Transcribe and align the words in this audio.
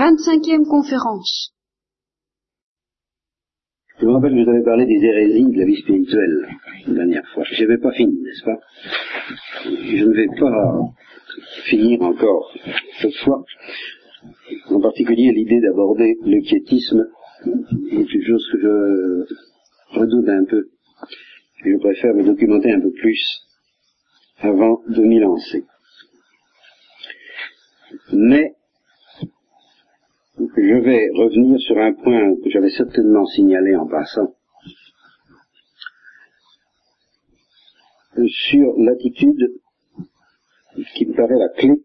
25e 0.00 0.64
conférence. 0.64 1.52
Je 3.98 4.06
me 4.06 4.12
rappelle 4.12 4.32
que 4.32 4.44
vous 4.44 4.48
avais 4.48 4.64
parlé 4.64 4.86
des 4.86 5.04
hérésies 5.04 5.44
de 5.44 5.58
la 5.58 5.66
vie 5.66 5.76
spirituelle 5.76 6.48
la 6.86 6.94
dernière 6.94 7.28
fois. 7.34 7.44
Je 7.44 7.62
n'avais 7.62 7.76
pas 7.76 7.92
fini, 7.92 8.14
n'est-ce 8.22 8.42
pas? 8.42 8.58
Je 9.66 10.04
ne 10.06 10.14
vais 10.14 10.28
pas 10.40 10.80
finir 11.66 12.00
encore 12.00 12.50
cette 13.02 13.14
fois. 13.16 13.44
En 14.70 14.80
particulier, 14.80 15.32
l'idée 15.32 15.60
d'aborder 15.60 16.16
le 16.24 16.48
quiétisme 16.48 17.06
est 17.90 18.14
une 18.14 18.26
chose 18.26 18.48
que 18.52 18.58
je 18.58 19.98
redoute 19.98 20.28
un 20.30 20.44
peu. 20.46 20.70
Je 21.62 21.76
préfère 21.76 22.14
me 22.14 22.24
documenter 22.24 22.72
un 22.72 22.80
peu 22.80 22.90
plus 22.90 23.22
avant 24.38 24.80
de 24.88 25.02
m'y 25.02 25.20
lancer. 25.20 25.66
Mais 28.14 28.54
je 30.56 30.80
vais 30.80 31.10
revenir 31.14 31.58
sur 31.60 31.78
un 31.78 31.92
point 31.92 32.34
que 32.42 32.50
j'avais 32.50 32.70
certainement 32.70 33.26
signalé 33.26 33.76
en 33.76 33.86
passant, 33.86 34.34
sur 38.26 38.74
l'attitude 38.78 39.54
qui 40.94 41.06
me 41.06 41.14
paraît 41.14 41.38
la 41.38 41.48
clé 41.48 41.82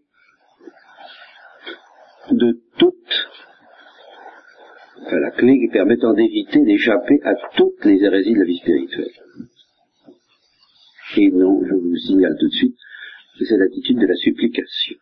de 2.32 2.62
toute, 2.78 3.30
enfin 5.06 5.20
la 5.20 5.32
clé 5.32 5.70
permettant 5.72 6.14
d'éviter, 6.14 6.64
d'échapper 6.64 7.20
à 7.24 7.36
toutes 7.56 7.86
les 7.86 8.04
hérésies 8.04 8.34
de 8.34 8.40
la 8.40 8.46
vie 8.46 8.58
spirituelle. 8.58 9.12
Et 11.18 11.32
non, 11.32 11.62
je 11.66 11.74
vous 11.74 11.96
signale 11.98 12.36
tout 12.40 12.48
de 12.48 12.54
suite 12.54 12.78
c'est 13.44 13.58
l'attitude 13.58 14.00
de 14.00 14.08
la 14.08 14.16
supplication 14.16 14.96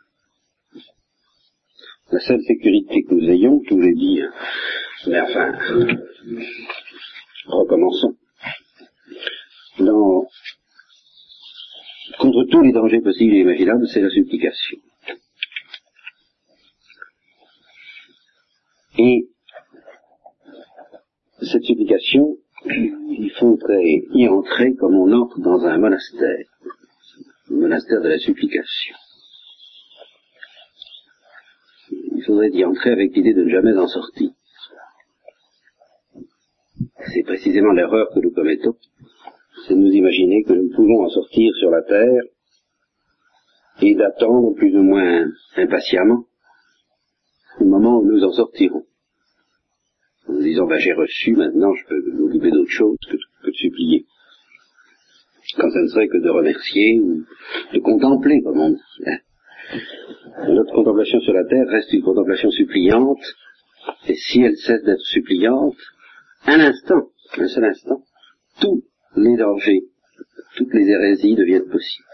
la 2.13 2.19
seule 2.19 2.41
sécurité 2.43 3.03
que 3.03 3.15
nous 3.15 3.29
ayons, 3.29 3.61
je 3.67 3.73
vous 3.73 3.81
l'ai 3.81 3.93
dit, 3.95 4.21
mais 5.07 5.19
enfin, 5.21 5.51
recommençons. 7.47 8.15
Contre 12.19 12.43
tous 12.51 12.61
les 12.61 12.71
dangers 12.71 13.01
possibles 13.01 13.33
et 13.33 13.39
imaginables, 13.39 13.87
c'est 13.87 14.01
la 14.01 14.09
supplication. 14.09 14.77
Et 18.99 19.27
cette 21.41 21.63
supplication, 21.63 22.37
il 22.65 23.31
faudrait 23.39 24.03
y 24.13 24.27
entrer 24.27 24.75
comme 24.75 24.95
on 24.95 25.11
entre 25.11 25.39
dans 25.39 25.65
un 25.65 25.79
monastère, 25.79 26.45
le 27.49 27.57
monastère 27.57 28.01
de 28.01 28.09
la 28.09 28.19
supplication. 28.19 28.95
Il 32.23 32.25
faudrait 32.25 32.49
y 32.51 32.63
entrer 32.63 32.91
avec 32.91 33.13
l'idée 33.13 33.33
de 33.33 33.43
ne 33.43 33.49
jamais 33.49 33.77
en 33.77 33.87
sortir. 33.87 34.29
C'est 37.13 37.23
précisément 37.23 37.73
l'erreur 37.73 38.07
que 38.13 38.19
nous 38.19 38.31
commettons, 38.31 38.75
c'est 39.67 39.73
de 39.73 39.79
nous 39.79 39.91
imaginer 39.91 40.43
que 40.43 40.53
nous 40.53 40.69
pouvons 40.73 41.03
en 41.03 41.09
sortir 41.09 41.53
sur 41.55 41.69
la 41.69 41.81
terre 41.81 42.23
et 43.81 43.95
d'attendre 43.95 44.53
plus 44.55 44.73
ou 44.73 44.83
moins 44.83 45.25
impatiemment 45.57 46.25
le 47.59 47.65
moment 47.65 47.99
où 47.99 48.05
nous 48.05 48.23
en 48.23 48.31
sortirons. 48.31 48.85
En 50.29 50.33
nous 50.33 50.43
disant, 50.43 50.65
ben, 50.65 50.77
j'ai 50.77 50.93
reçu, 50.93 51.33
maintenant 51.33 51.73
je 51.75 51.85
peux 51.87 52.11
m'occuper 52.13 52.51
d'autre 52.51 52.71
chose 52.71 52.97
que, 53.05 53.17
que 53.17 53.47
de 53.47 53.55
supplier. 53.55 54.05
Quand 55.57 55.69
ça 55.69 55.81
ne 55.81 55.87
serait 55.87 56.07
que 56.07 56.17
de 56.17 56.29
remercier 56.29 57.01
ou 57.01 57.25
de 57.73 57.79
contempler, 57.79 58.41
comme 58.43 58.59
on 58.59 58.69
dit. 58.69 59.03
Notre 60.47 60.73
contemplation 60.73 61.19
sur 61.21 61.33
la 61.33 61.45
terre 61.45 61.67
reste 61.67 61.93
une 61.93 62.03
contemplation 62.03 62.51
suppliante, 62.51 63.23
et 64.07 64.15
si 64.15 64.41
elle 64.41 64.57
cesse 64.57 64.83
d'être 64.83 65.01
suppliante, 65.01 65.77
un 66.45 66.59
instant, 66.59 67.09
un 67.37 67.47
seul 67.47 67.65
instant, 67.65 68.03
tous 68.59 68.83
les 69.15 69.37
dangers, 69.37 69.83
toutes 70.55 70.73
les 70.73 70.87
hérésies 70.87 71.35
deviennent 71.35 71.69
possibles. 71.69 72.07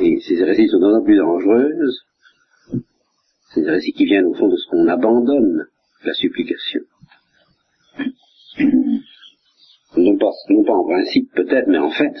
Et 0.00 0.20
ces 0.20 0.34
hérésies 0.34 0.68
sont 0.68 0.78
d'autant 0.78 1.04
plus 1.04 1.16
dangereuses, 1.16 2.02
ces 3.54 3.60
hérésies 3.60 3.92
qui 3.92 4.04
viennent 4.04 4.26
au 4.26 4.34
fond 4.34 4.48
de 4.48 4.56
ce 4.56 4.68
qu'on 4.70 4.86
abandonne, 4.88 5.66
la 6.04 6.14
supplication. 6.14 6.80
Non 9.96 10.16
pas, 10.16 10.30
non 10.48 10.64
pas 10.64 10.72
en 10.72 10.84
principe 10.84 11.32
peut-être, 11.34 11.68
mais 11.68 11.78
en 11.78 11.90
fait, 11.90 12.14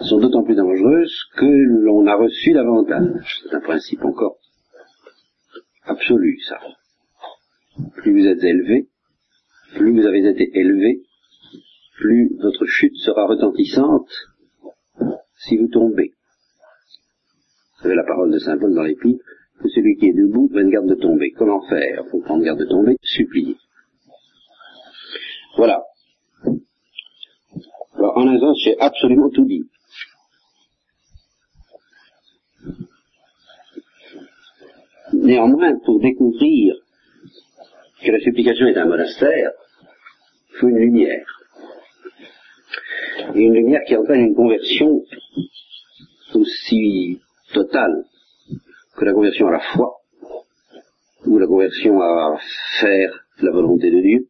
sont 0.00 0.18
d'autant 0.18 0.42
plus 0.42 0.54
dangereuses 0.54 1.24
que 1.36 1.46
l'on 1.46 2.06
a 2.06 2.16
reçu 2.16 2.52
davantage. 2.52 3.40
C'est 3.42 3.54
un 3.54 3.60
principe 3.60 4.04
encore 4.04 4.36
absolu, 5.84 6.38
ça. 6.48 6.58
Plus 7.96 8.12
vous 8.12 8.26
êtes 8.26 8.42
élevé, 8.42 8.88
plus 9.74 9.92
vous 9.92 10.06
avez 10.06 10.26
été 10.28 10.50
élevé, 10.54 11.02
plus 11.98 12.36
votre 12.40 12.66
chute 12.66 12.96
sera 12.96 13.26
retentissante 13.26 14.10
si 15.38 15.56
vous 15.56 15.68
tombez. 15.68 16.12
Vous 17.76 17.82
savez 17.82 17.94
la 17.94 18.04
parole 18.04 18.32
de 18.32 18.38
Saint 18.38 18.58
Paul 18.58 18.74
dans 18.74 18.82
l'Épître, 18.82 19.24
que 19.60 19.68
celui 19.68 19.96
qui 19.96 20.06
est 20.06 20.12
debout 20.12 20.48
prenne 20.48 20.70
garde 20.70 20.88
de 20.88 20.94
tomber. 20.94 21.30
Comment 21.32 21.66
faire 21.68 22.04
Faut 22.10 22.20
prendre 22.20 22.44
garde 22.44 22.58
de 22.58 22.64
tomber, 22.64 22.96
supplier. 23.02 23.56
Voilà. 25.56 25.82
Alors, 27.94 28.16
en 28.18 28.28
un 28.28 28.38
sens, 28.38 28.58
j'ai 28.62 28.78
absolument 28.78 29.30
tout 29.30 29.44
dit. 29.46 29.64
Néanmoins, 35.12 35.78
pour 35.84 36.00
découvrir 36.00 36.76
que 38.04 38.10
la 38.10 38.20
supplication 38.20 38.66
est 38.66 38.76
un 38.76 38.86
monastère, 38.86 39.52
il 40.50 40.56
faut 40.58 40.68
une 40.68 40.78
lumière. 40.78 41.26
Une 43.34 43.54
lumière 43.54 43.82
qui 43.86 43.96
entraîne 43.96 44.26
une 44.26 44.34
conversion 44.34 45.02
aussi 46.34 47.20
totale 47.52 48.04
que 48.96 49.04
la 49.04 49.12
conversion 49.12 49.48
à 49.48 49.52
la 49.52 49.60
foi, 49.60 49.94
ou 51.26 51.38
la 51.38 51.46
conversion 51.46 52.00
à 52.00 52.38
faire 52.80 53.26
la 53.40 53.50
volonté 53.50 53.90
de 53.90 54.00
Dieu, 54.00 54.26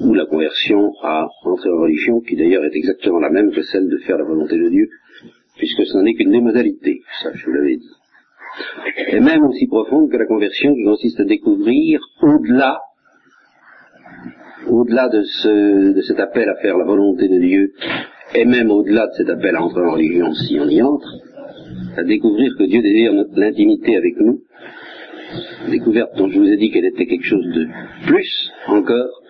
ou 0.00 0.14
la 0.14 0.26
conversion 0.26 0.92
à 1.02 1.28
entrer 1.44 1.70
en 1.70 1.80
religion, 1.80 2.20
qui 2.20 2.36
d'ailleurs 2.36 2.64
est 2.64 2.76
exactement 2.76 3.18
la 3.18 3.30
même 3.30 3.50
que 3.52 3.62
celle 3.62 3.88
de 3.88 3.98
faire 3.98 4.18
la 4.18 4.24
volonté 4.24 4.56
de 4.58 4.68
Dieu, 4.68 4.88
puisque 5.56 5.86
ce 5.86 5.96
n'en 5.96 6.04
est 6.06 6.14
qu'une 6.14 6.32
des 6.32 6.40
modalités, 6.40 7.02
ça 7.22 7.30
je 7.34 7.46
vous 7.46 7.52
l'avais 7.52 7.76
dit. 7.76 7.90
Et 9.08 9.20
même 9.20 9.44
aussi 9.44 9.66
profonde 9.66 10.10
que 10.10 10.16
la 10.16 10.26
conversion 10.26 10.74
qui 10.74 10.84
consiste 10.84 11.20
à 11.20 11.24
découvrir 11.24 12.00
au-delà, 12.22 12.80
au-delà 14.66 15.08
de, 15.08 15.22
ce, 15.22 15.92
de 15.92 16.00
cet 16.02 16.18
appel 16.20 16.48
à 16.48 16.56
faire 16.56 16.76
la 16.76 16.84
volonté 16.84 17.28
de 17.28 17.38
Dieu, 17.38 17.72
et 18.34 18.44
même 18.44 18.70
au-delà 18.70 19.06
de 19.06 19.12
cet 19.12 19.28
appel 19.28 19.54
à 19.56 19.62
entrer 19.62 19.82
en 19.82 19.92
religion 19.92 20.32
si 20.34 20.58
on 20.58 20.68
y 20.68 20.82
entre, 20.82 21.12
à 21.96 22.02
découvrir 22.02 22.52
que 22.58 22.64
Dieu 22.64 22.82
désire 22.82 23.12
l'intimité 23.34 23.96
avec 23.96 24.18
nous, 24.18 24.40
découverte 25.70 26.16
dont 26.16 26.28
je 26.28 26.38
vous 26.38 26.48
ai 26.48 26.56
dit 26.56 26.70
qu'elle 26.70 26.84
était 26.84 27.06
quelque 27.06 27.26
chose 27.26 27.46
de 27.46 27.68
plus 28.06 28.52
encore 28.68 29.22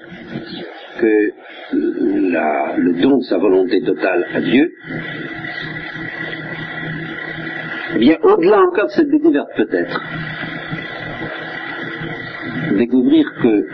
que 1.00 1.32
le 1.72 3.02
don 3.02 3.18
de 3.18 3.22
sa 3.24 3.38
volonté 3.38 3.82
totale 3.82 4.26
à 4.32 4.40
Dieu, 4.40 4.72
eh 7.96 7.98
bien, 7.98 8.18
au-delà 8.22 8.60
encore 8.60 8.88
de 8.88 8.90
cette 8.90 9.08
découverte 9.08 9.48
peut-être, 9.56 10.02
découvrir 12.76 13.26
que 13.42 13.66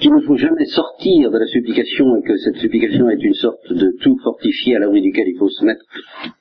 qu'il 0.00 0.12
ne 0.12 0.20
faut 0.22 0.36
jamais 0.36 0.64
sortir 0.64 1.30
de 1.30 1.38
la 1.38 1.46
supplication 1.46 2.16
et 2.16 2.22
que 2.22 2.36
cette 2.38 2.56
supplication 2.56 3.08
est 3.08 3.22
une 3.22 3.34
sorte 3.34 3.72
de 3.72 3.92
tout 4.00 4.18
fortifié 4.24 4.74
à 4.74 4.80
l'abri 4.80 5.00
duquel 5.00 5.28
il 5.28 5.38
faut 5.38 5.48
se 5.48 5.64
mettre 5.64 5.84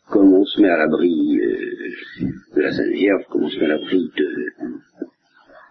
comme 0.10 0.34
on 0.34 0.46
se 0.46 0.60
met 0.60 0.70
à 0.70 0.78
l'abri 0.78 1.38
euh, 1.38 2.26
de 2.56 2.62
la 2.62 2.72
Sainte 2.72 2.88
Vierge, 2.88 3.24
comme 3.30 3.44
on 3.44 3.50
se 3.50 3.60
met 3.60 3.66
à 3.66 3.68
l'abri 3.68 4.10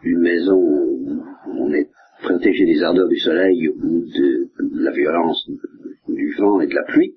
d'une 0.05 0.21
maison 0.21 0.57
où 0.57 1.21
on 1.59 1.73
est 1.73 1.89
protéger 2.23 2.67
des 2.67 2.83
ardeurs 2.83 3.09
du 3.09 3.19
soleil 3.19 3.69
ou 3.69 4.05
de, 4.05 4.51
la 4.75 4.93
violence 4.93 5.49
du 6.09 6.35
vent 6.39 6.61
et 6.61 6.67
de 6.67 6.75
la 6.75 6.85
pluie. 6.85 7.15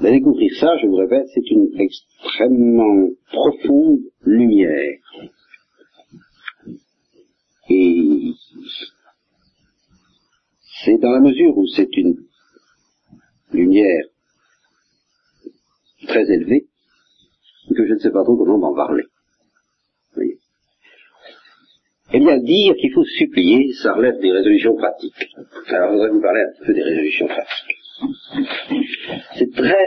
Découvrir 0.00 0.50
ça, 0.60 0.76
je 0.80 0.86
vous 0.86 0.96
répète, 0.96 1.26
c'est 1.34 1.50
une 1.50 1.68
extrêmement 1.78 3.08
profonde 3.26 4.00
lumière. 4.22 4.98
Et 7.68 8.32
c'est 10.84 10.98
dans 10.98 11.10
la 11.10 11.20
mesure 11.20 11.56
où 11.58 11.66
c'est 11.66 11.94
une 11.96 12.16
lumière 13.52 14.04
très 16.06 16.30
élevée 16.30 16.68
que 17.76 17.86
je 17.86 17.94
ne 17.94 17.98
sais 17.98 18.10
pas 18.10 18.22
trop 18.22 18.36
comment 18.36 18.68
en 18.68 18.74
parler. 18.74 19.04
Eh 22.10 22.20
bien, 22.20 22.38
dire 22.38 22.74
qu'il 22.76 22.92
faut 22.92 23.04
supplier, 23.04 23.70
ça 23.82 23.92
relève 23.92 24.18
des 24.18 24.32
résolutions 24.32 24.74
pratiques. 24.74 25.28
Alors, 25.68 25.90
je 25.90 25.94
voudrais 25.94 26.10
vous 26.10 26.22
parler 26.22 26.40
un 26.40 26.64
peu 26.64 26.72
des 26.72 26.82
résolutions 26.82 27.26
pratiques. 27.26 27.76
C'est 29.36 29.52
très 29.52 29.86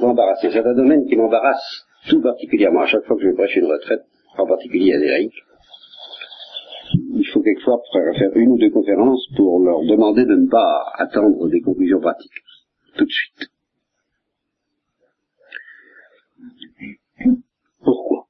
embarrassant. 0.00 0.48
C'est 0.50 0.64
un 0.64 0.74
domaine 0.74 1.06
qui 1.06 1.16
m'embarrasse 1.16 1.86
tout 2.08 2.22
particulièrement. 2.22 2.80
À 2.80 2.86
chaque 2.86 3.04
fois 3.04 3.16
que 3.16 3.22
je 3.22 3.34
prêche 3.34 3.56
une 3.56 3.66
retraite, 3.66 4.00
en 4.38 4.46
particulier 4.46 4.94
à 4.94 4.98
des 4.98 5.30
il 6.94 7.26
faut 7.26 7.42
quelquefois 7.42 7.82
faire 7.92 8.30
une 8.36 8.52
ou 8.52 8.58
deux 8.58 8.70
conférences 8.70 9.28
pour 9.36 9.60
leur 9.60 9.82
demander 9.82 10.24
de 10.24 10.36
ne 10.36 10.48
pas 10.48 10.90
attendre 10.94 11.48
des 11.50 11.60
conclusions 11.60 12.00
pratiques. 12.00 12.32
Tout 12.96 13.04
de 13.04 13.10
suite. 13.10 13.50
Pourquoi? 17.84 18.26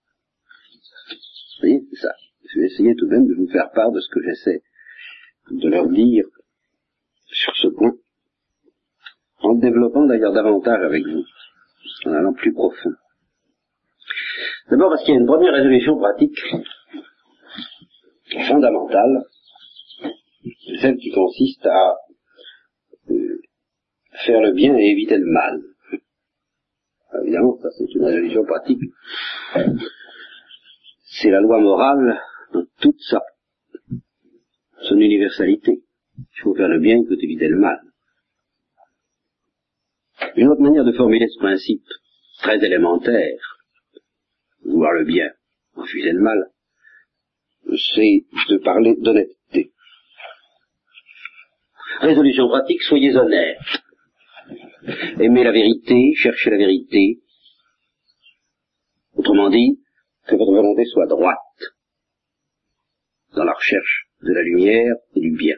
Vous 1.11 1.61
voyez, 1.61 1.84
c'est 1.93 2.00
ça. 2.00 2.12
Je 2.48 2.60
vais 2.60 2.66
essayer 2.66 2.94
tout 2.96 3.06
de 3.06 3.10
même 3.10 3.26
de 3.26 3.34
vous 3.34 3.48
faire 3.48 3.70
part 3.72 3.92
de 3.92 4.00
ce 4.00 4.08
que 4.08 4.22
j'essaie 4.22 4.62
de 5.50 5.68
leur 5.68 5.88
dire 5.88 6.24
sur 7.26 7.54
ce 7.56 7.68
point, 7.68 7.92
en 9.40 9.54
développant 9.54 10.04
d'ailleurs 10.06 10.32
davantage 10.32 10.82
avec 10.82 11.04
vous, 11.06 11.24
en 12.06 12.12
allant 12.12 12.32
plus 12.32 12.52
profond. 12.52 12.92
D'abord 14.70 14.90
parce 14.90 15.04
qu'il 15.04 15.14
y 15.14 15.16
a 15.16 15.20
une 15.20 15.26
première 15.26 15.52
résolution 15.52 15.96
pratique 15.98 16.38
fondamentale, 18.46 19.24
celle 20.80 20.96
qui 20.96 21.10
consiste 21.10 21.66
à 21.66 21.96
euh, 23.10 23.40
faire 24.24 24.40
le 24.40 24.52
bien 24.52 24.76
et 24.76 24.90
éviter 24.90 25.16
le 25.16 25.26
mal. 25.26 25.62
Évidemment, 27.22 27.58
ça 27.62 27.68
c'est 27.76 27.94
une 27.94 28.04
résolution 28.04 28.44
pratique. 28.44 28.80
C'est 31.20 31.30
la 31.30 31.40
loi 31.40 31.58
morale 31.58 32.20
dans 32.52 32.64
toute 32.80 33.00
sa, 33.00 33.22
son 34.82 34.96
universalité. 34.96 35.82
Il 36.18 36.40
faut 36.42 36.54
faire 36.54 36.68
le 36.68 36.78
bien, 36.78 36.96
il 36.96 37.06
faut 37.06 37.20
éviter 37.20 37.48
le 37.48 37.58
mal. 37.58 37.80
Une 40.36 40.48
autre 40.48 40.60
manière 40.60 40.84
de 40.84 40.92
formuler 40.92 41.28
ce 41.28 41.38
principe, 41.38 41.84
très 42.38 42.64
élémentaire, 42.64 43.58
voir 44.64 44.92
le 44.92 45.04
bien, 45.04 45.30
refuser 45.74 46.12
le 46.12 46.20
mal, 46.20 46.50
c'est 47.94 48.24
de 48.48 48.58
parler 48.58 48.96
d'honnêteté. 48.96 49.72
Résolution 52.00 52.48
pratique, 52.48 52.82
soyez 52.82 53.14
honnête. 53.16 53.58
Aimez 55.20 55.44
la 55.44 55.52
vérité, 55.52 56.14
cherchez 56.16 56.50
la 56.50 56.56
vérité. 56.56 57.20
Autrement 59.14 59.50
dit, 59.50 59.80
que 60.26 60.36
votre 60.36 60.52
volonté 60.52 60.84
soit 60.84 61.06
droite 61.06 61.38
dans 63.38 63.44
la 63.44 63.55
recherche 63.55 64.08
de 64.23 64.32
la 64.32 64.43
lumière 64.43 64.94
et 65.14 65.20
du 65.20 65.31
bien. 65.31 65.56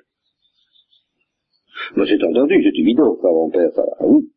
Moi, 1.97 2.06
c'est 2.06 2.23
entendu, 2.23 2.62
c'est 2.62 2.79
évident, 2.79 3.17
ça, 3.21 3.29
mon 3.29 3.50
père, 3.50 3.71
ça, 3.75 3.82
ah 3.99 4.05
oui. 4.06 4.31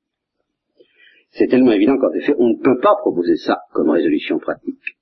C'est 1.32 1.48
tellement 1.48 1.72
évident 1.72 1.98
qu'en 1.98 2.14
effet, 2.14 2.34
on 2.38 2.50
ne 2.50 2.62
peut 2.64 2.80
pas 2.80 2.96
proposer 3.02 3.36
ça 3.36 3.60
comme 3.74 3.90
résolution 3.90 4.40
pratique. 4.40 4.98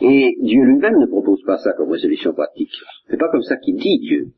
Et 0.00 0.36
Dieu 0.40 0.64
lui-même 0.64 0.98
ne 0.98 1.06
propose 1.06 1.42
pas 1.44 1.58
ça 1.58 1.72
comme 1.74 1.90
résolution 1.90 2.32
pratique. 2.32 2.72
C'est 3.08 3.18
pas 3.18 3.28
comme 3.28 3.42
ça 3.42 3.56
qu'il 3.56 3.76
dit 3.76 3.98
Dieu. 3.98 4.32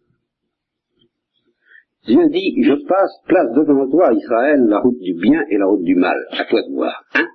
Dieu 2.06 2.28
dit, 2.28 2.62
je 2.62 2.86
passe, 2.86 3.12
place 3.26 3.50
devant 3.54 3.88
toi, 3.88 4.12
Israël, 4.12 4.60
la 4.68 4.80
route 4.80 4.98
du 4.98 5.14
bien 5.14 5.42
et 5.48 5.56
la 5.56 5.66
route 5.66 5.84
du 5.84 5.94
mal. 5.94 6.18
À 6.32 6.44
toi 6.44 6.60
de 6.60 6.74
voir. 6.74 7.02
Hein? 7.14 7.28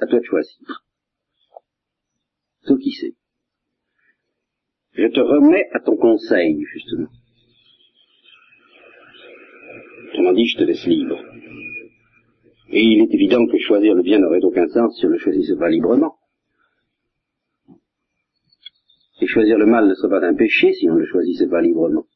À 0.00 0.06
toi 0.06 0.18
de 0.18 0.24
choisir. 0.24 0.82
Ce 2.64 2.74
qui 2.74 2.92
sait. 2.92 3.14
Je 4.92 5.06
te 5.06 5.20
remets 5.20 5.68
à 5.72 5.80
ton 5.80 5.96
conseil, 5.96 6.62
justement. 6.72 7.08
Autrement 10.08 10.32
dit, 10.32 10.46
je 10.46 10.58
te 10.58 10.64
laisse 10.64 10.84
libre. 10.86 11.18
Et 12.68 12.82
il 12.82 13.02
est 13.02 13.14
évident 13.14 13.46
que 13.46 13.58
choisir 13.58 13.94
le 13.94 14.02
bien 14.02 14.18
n'aurait 14.18 14.44
aucun 14.44 14.68
sens 14.68 14.98
si 14.98 15.06
on 15.06 15.08
ne 15.08 15.14
le 15.14 15.18
choisissait 15.18 15.56
pas 15.56 15.68
librement. 15.68 16.16
Et 19.20 19.26
choisir 19.26 19.58
le 19.58 19.66
mal 19.66 19.88
ne 19.88 19.94
serait 19.94 20.20
pas 20.20 20.26
un 20.26 20.34
péché 20.34 20.72
si 20.72 20.88
on 20.90 20.94
ne 20.94 21.00
le 21.00 21.06
choisissait 21.06 21.48
pas 21.48 21.60
librement. 21.60 22.06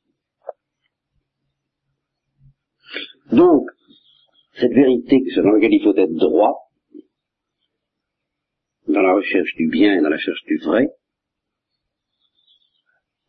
Donc, 3.33 3.69
cette 4.55 4.73
vérité 4.73 5.23
selon 5.35 5.53
laquelle 5.53 5.75
il 5.75 5.83
faut 5.83 5.97
être 5.97 6.15
droit, 6.15 6.66
dans 8.89 9.03
la 9.03 9.15
recherche 9.15 9.55
du 9.57 9.69
bien 9.69 9.95
et 9.95 10.01
dans 10.01 10.09
la 10.09 10.17
recherche 10.17 10.45
du 10.47 10.59
vrai, 10.59 10.89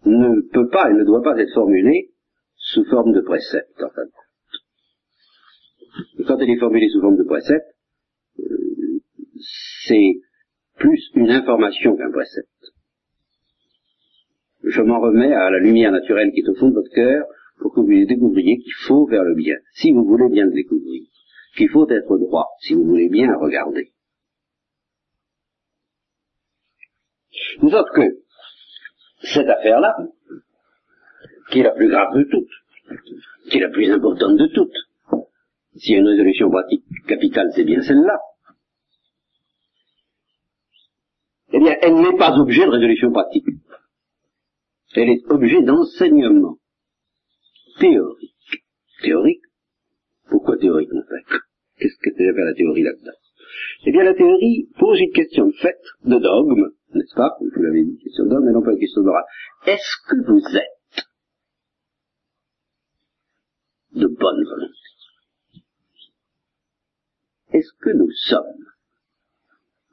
ne 0.06 0.42
peut 0.54 0.70
pas 0.70 0.90
et 0.90 0.94
ne 0.94 1.04
doit 1.04 1.24
pas 1.24 1.38
être 1.38 1.54
formulée 1.54 2.12
sous 2.56 2.86
forme 2.86 3.14
de 3.14 3.22
précepte, 3.22 3.82
en 3.82 3.90
fait. 3.90 4.12
Et 6.20 6.24
quand 6.24 6.38
elle 6.40 6.50
est 6.50 6.60
formulée 6.60 6.90
sous 6.90 7.02
forme 7.02 7.18
de 7.18 7.24
précepte, 7.24 7.66
euh, 8.40 9.02
c'est 9.88 10.20
plus 10.78 11.10
une 11.16 11.32
information 11.32 11.96
qu'un 11.96 12.12
précepte 12.12 12.48
je 14.68 14.82
m'en 14.82 15.00
remets 15.00 15.34
à 15.34 15.50
la 15.50 15.60
lumière 15.60 15.92
naturelle 15.92 16.32
qui 16.32 16.42
est 16.42 16.50
au 16.50 16.56
fond 16.56 16.70
de 16.70 16.76
votre 16.76 16.92
cœur 16.94 17.26
pour 17.60 17.74
que 17.74 17.80
vous 17.80 18.06
découvriez 18.06 18.58
qu'il 18.58 18.74
faut 18.88 19.08
faire 19.08 19.24
le 19.24 19.34
bien, 19.34 19.56
si 19.74 19.92
vous 19.92 20.04
voulez 20.04 20.30
bien 20.30 20.46
le 20.46 20.52
découvrir, 20.52 21.04
qu'il 21.56 21.70
faut 21.70 21.90
être 21.90 22.18
droit, 22.18 22.48
si 22.62 22.74
vous 22.74 22.84
voulez 22.84 23.10
bien 23.10 23.36
regarder. 23.36 23.92
Nous 27.62 27.74
autres 27.74 27.94
que 27.94 28.24
cette 29.22 29.50
affaire-là, 29.50 29.96
qui 31.52 31.60
est 31.60 31.64
la 31.64 31.72
plus 31.72 31.90
grave 31.90 32.14
de 32.16 32.24
toutes, 32.24 33.02
qui 33.50 33.58
est 33.58 33.62
la 33.62 33.70
plus 33.70 33.92
importante 33.92 34.38
de 34.38 34.48
toutes, 34.48 34.76
a 35.86 35.98
une 35.98 36.08
résolution 36.08 36.50
pratique 36.50 36.84
capitale, 37.08 37.52
c'est 37.56 37.64
bien 37.64 37.82
celle-là. 37.82 38.20
Eh 41.54 41.60
bien, 41.60 41.76
elle 41.82 41.96
n'est 41.96 42.18
pas 42.18 42.38
objet 42.38 42.66
de 42.66 42.72
résolution 42.72 43.12
pratique. 43.12 43.46
Elle 44.96 45.10
est 45.10 45.24
objet 45.30 45.62
d'enseignement 45.62 46.58
théorique. 47.80 48.34
Théorique? 49.02 49.44
Pourquoi 50.30 50.58
théorique, 50.58 50.90
mon 50.92 51.04
fait? 51.04 51.40
Qu'est-ce 51.78 51.98
que 51.98 52.10
tu 52.16 52.24
la 52.24 52.54
théorie 52.54 52.84
là-dedans? 52.84 53.18
Eh 53.86 53.92
bien, 53.92 54.04
la 54.04 54.14
théorie 54.14 54.68
pose 54.78 55.00
une 55.00 55.14
question 55.14 55.48
de 55.48 55.54
fait, 55.54 55.80
de 56.04 56.18
dogme, 56.18 56.72
n'est-ce 56.94 57.16
pas? 57.16 57.38
Vous 57.40 57.62
l'avez 57.62 57.84
dit, 57.84 57.98
question 58.04 58.26
de 58.26 58.30
dogme, 58.30 58.46
mais 58.46 58.52
non 58.52 58.62
pas 58.62 58.72
une 58.72 58.80
question 58.80 59.02
de 59.02 59.12
Est-ce 59.66 60.10
que 60.10 60.26
vous 60.26 60.58
êtes 60.58 61.06
de 63.94 64.08
bonne 64.08 64.44
volonté? 64.44 64.74
Est-ce 67.54 67.72
que 67.82 67.90
nous 67.90 68.12
sommes 68.12 68.66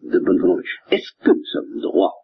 de 0.03 0.19
bonne 0.19 0.39
volonté? 0.39 0.69
Est-ce 0.91 1.13
que 1.25 1.31
nous 1.31 1.45
sommes 1.45 1.81
droits? 1.81 2.15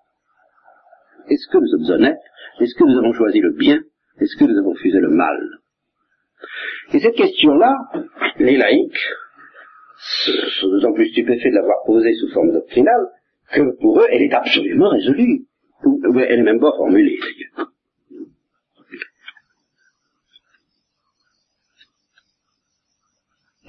Est-ce 1.29 1.49
que 1.49 1.59
nous 1.59 1.69
sommes 1.69 1.95
honnêtes? 1.95 2.19
Est-ce 2.61 2.75
que 2.75 2.85
nous 2.85 2.99
avons 2.99 3.13
choisi 3.13 3.41
le 3.41 3.53
bien? 3.53 3.81
Est-ce 4.19 4.37
que 4.37 4.45
nous 4.45 4.59
avons 4.59 4.73
refusé 4.73 4.99
le 4.99 5.11
mal? 5.11 5.39
Et 6.93 7.01
cette 7.01 7.17
question-là, 7.17 7.77
les 8.39 8.57
laïcs 8.57 9.09
sont 10.61 10.69
d'autant 10.69 10.93
plus 10.93 11.11
stupéfaits 11.11 11.51
de 11.51 11.57
l'avoir 11.57 11.83
posée 11.85 12.15
sous 12.15 12.33
forme 12.33 12.53
doctrinale 12.53 13.09
que 13.53 13.77
pour 13.81 14.01
eux, 14.01 14.07
elle 14.11 14.23
est 14.23 14.33
absolument 14.33 14.91
résolue. 14.91 15.47
Elle 15.83 16.39
n'est 16.39 16.53
même 16.53 16.61
pas 16.61 16.73
formulée, 16.77 17.19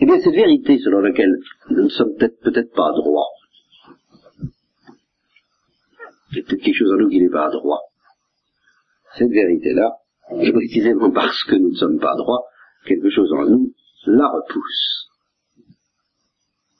Eh 0.01 0.05
bien, 0.07 0.19
cette 0.19 0.33
vérité 0.33 0.79
selon 0.79 0.99
laquelle 1.01 1.31
nous 1.69 1.83
ne 1.83 1.89
sommes 1.89 2.15
peut-être 2.17 2.73
pas 2.73 2.91
droits, 2.91 3.29
c'est 6.33 6.41
peut-être 6.41 6.63
quelque 6.63 6.75
chose 6.75 6.91
en 6.91 6.97
nous 6.97 7.09
qui 7.09 7.21
n'est 7.21 7.29
pas 7.29 7.51
droit, 7.51 7.81
cette 9.15 9.29
vérité-là, 9.29 9.97
précisément 10.27 11.11
parce 11.11 11.43
que 11.43 11.55
nous 11.55 11.69
ne 11.69 11.75
sommes 11.75 11.99
pas 11.99 12.15
droits, 12.15 12.45
quelque 12.87 13.11
chose 13.11 13.31
en 13.31 13.45
nous 13.45 13.75
la 14.07 14.27
repousse. 14.27 15.07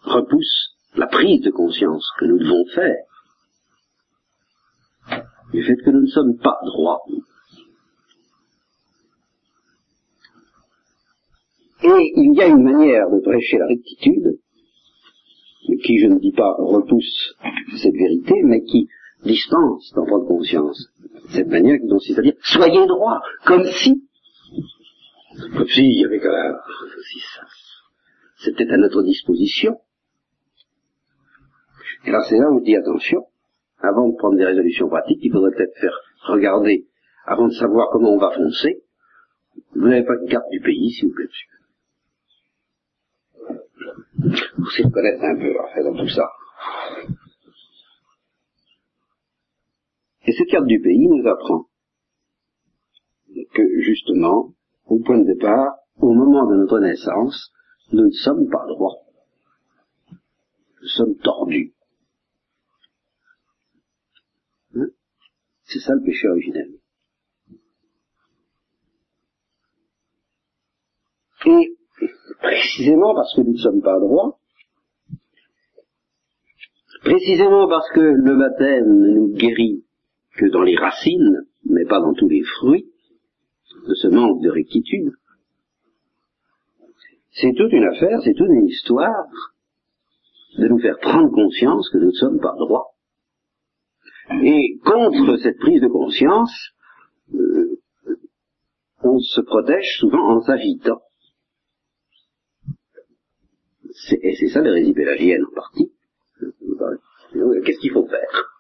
Repousse 0.02 0.71
la 0.96 1.08
prise 1.08 1.42
de 1.42 1.52
conscience 1.52 2.06
que 2.20 2.26
nous 2.26 2.38
devons 2.38 2.66
faire 2.74 3.06
du 5.52 5.64
fait 5.64 5.76
que 5.76 5.90
nous 5.90 6.02
ne 6.02 6.08
sommes 6.08 6.38
pas 6.38 6.58
droits. 6.66 7.02
Et 11.84 12.14
il 12.16 12.34
y 12.36 12.42
a 12.42 12.48
une 12.48 12.64
manière 12.64 13.10
de 13.10 13.20
prêcher 13.20 13.58
la 13.58 13.68
rectitude, 13.68 14.40
qui, 15.84 16.00
je 16.00 16.08
ne 16.08 16.20
dis 16.20 16.32
pas, 16.32 16.54
repousse 16.58 17.36
cette 17.78 17.94
vérité, 17.94 18.36
mais 18.44 18.62
qui 18.64 18.88
dispense 19.24 19.92
d'en 19.96 20.06
prendre 20.06 20.28
conscience. 20.28 20.90
Cette 21.30 21.48
manière 21.48 21.80
qui 21.80 21.88
consiste 21.88 22.20
à 22.20 22.22
dire 22.22 22.36
soyez 22.44 22.86
droit, 22.86 23.20
comme 23.46 23.66
si, 23.66 24.08
comme 25.56 25.68
si 25.68 25.82
il 25.82 26.02
y 26.02 26.06
c'était 28.38 28.72
à 28.72 28.78
notre 28.78 29.04
disposition. 29.04 29.78
Et 32.06 32.12
là, 32.12 32.24
c'est 32.28 32.38
là 32.38 32.50
où 32.50 32.60
je 32.60 32.66
dis 32.66 32.76
attention, 32.76 33.26
avant 33.80 34.10
de 34.10 34.16
prendre 34.16 34.38
des 34.38 34.46
résolutions 34.46 34.90
pratiques, 34.90 35.20
il 35.22 35.32
faudrait 35.32 35.52
peut-être 35.52 35.78
faire 35.80 35.98
regarder, 36.28 36.88
avant 37.26 37.48
de 37.48 37.54
savoir 37.54 37.90
comment 37.92 38.14
on 38.14 38.18
va 38.18 38.32
foncer, 38.32 38.84
vous 39.76 39.88
n'avez 39.88 40.04
pas 40.04 40.16
une 40.22 40.30
carte 40.30 40.50
du 40.52 40.60
pays, 40.62 40.92
s'il 40.92 41.10
vous 41.10 41.16
plaît, 41.16 41.26
monsieur. 41.26 41.48
Vous 44.58 44.70
s'y 44.70 44.84
reconnaître 44.84 45.24
un 45.24 45.36
peu, 45.38 45.60
en 45.60 45.68
fait, 45.74 45.84
dans 45.84 45.96
tout 45.96 46.10
ça. 46.10 46.30
Et 50.26 50.32
cette 50.32 50.50
carte 50.50 50.66
du 50.66 50.80
pays 50.80 51.08
nous 51.08 51.28
apprend 51.28 51.66
que, 53.54 53.82
justement, 53.82 54.54
au 54.86 55.00
point 55.00 55.20
de 55.20 55.26
départ, 55.26 55.78
au 55.98 56.14
moment 56.14 56.46
de 56.48 56.56
notre 56.58 56.80
naissance, 56.80 57.52
nous 57.92 58.06
ne 58.06 58.12
sommes 58.12 58.50
pas 58.50 58.66
droits. 58.68 58.98
Nous 60.82 60.88
sommes 60.88 61.16
tordus. 61.18 61.74
C'est 65.72 65.80
ça 65.80 65.94
le 65.94 66.04
péché 66.04 66.28
originel. 66.28 66.70
Et 71.46 71.78
précisément 72.40 73.16
parce 73.16 73.34
que 73.36 73.42
nous 73.42 73.54
ne 73.54 73.58
sommes 73.58 73.82
pas 73.82 73.98
droits, 74.00 74.38
précisément 77.04 77.70
parce 77.70 77.90
que 77.92 78.02
le 78.02 78.38
baptême 78.38 79.00
ne 79.00 79.14
nous 79.14 79.34
guérit 79.34 79.86
que 80.36 80.46
dans 80.48 80.62
les 80.62 80.76
racines, 80.76 81.46
mais 81.66 81.86
pas 81.86 82.02
dans 82.02 82.14
tous 82.14 82.28
les 82.28 82.44
fruits 82.44 82.92
de 83.88 83.94
ce 83.94 84.08
manque 84.10 84.42
de 84.42 84.50
rectitude, 84.50 85.14
c'est 87.32 87.54
toute 87.56 87.72
une 87.72 87.86
affaire, 87.86 88.20
c'est 88.24 88.34
toute 88.34 88.50
une 88.50 88.68
histoire 88.68 89.26
de 90.58 90.68
nous 90.68 90.80
faire 90.80 91.00
prendre 91.00 91.32
conscience 91.32 91.90
que 91.90 91.98
nous 91.98 92.08
ne 92.08 92.12
sommes 92.12 92.42
pas 92.42 92.56
droits. 92.58 92.91
Et 94.44 94.80
contre 94.84 95.38
cette 95.38 95.58
prise 95.60 95.82
de 95.82 95.88
conscience, 95.88 96.72
euh, 97.34 97.80
on 99.04 99.20
se 99.20 99.42
protège 99.42 99.98
souvent 100.00 100.36
en 100.36 100.42
s'agitant. 100.42 101.02
Et 104.22 104.36
c'est 104.36 104.48
ça 104.48 104.62
l'hérésie 104.62 104.94
pélagienne 104.94 105.44
en 105.44 105.54
partie. 105.54 105.92
Qu'est-ce 107.66 107.80
qu'il 107.80 107.92
faut 107.92 108.08
faire? 108.08 108.52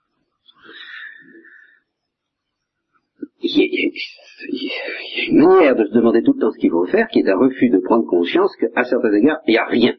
Il 3.43 3.49
y, 3.49 4.69
a, 4.69 5.31
une 5.31 5.37
manière 5.37 5.75
de 5.75 5.85
se 5.85 5.93
demander 5.93 6.21
tout 6.21 6.33
le 6.33 6.41
temps 6.41 6.51
ce 6.51 6.59
qu'il 6.59 6.69
faut 6.69 6.85
faire, 6.85 7.07
qui 7.07 7.19
est 7.19 7.29
un 7.29 7.37
refus 7.37 7.69
de 7.69 7.79
prendre 7.79 8.05
conscience 8.05 8.55
qu'à 8.57 8.83
certains 8.83 9.13
égards, 9.13 9.39
il 9.47 9.51
n'y 9.51 9.57
a 9.57 9.65
rien. 9.65 9.95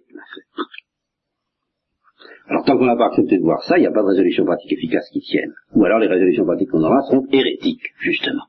Alors 2.49 2.65
tant 2.65 2.77
qu'on 2.77 2.87
n'a 2.87 2.97
pas 2.97 3.07
accepté 3.07 3.39
de 3.39 3.43
voir 3.43 3.63
ça, 3.63 3.79
il 3.79 3.83
n'y 3.83 3.87
a 3.87 3.93
pas 3.93 4.03
de 4.03 4.09
résolution 4.09 4.45
pratique 4.45 4.73
efficace 4.73 5.09
qui 5.13 5.21
tienne. 5.21 5.53
Ou 5.75 5.85
alors 5.85 5.99
les 5.99 6.09
résolutions 6.09 6.45
pratiques 6.45 6.71
qu'on 6.71 6.83
aura 6.83 7.03
seront 7.03 7.27
hérétiques, 7.31 7.93
justement. 8.01 8.45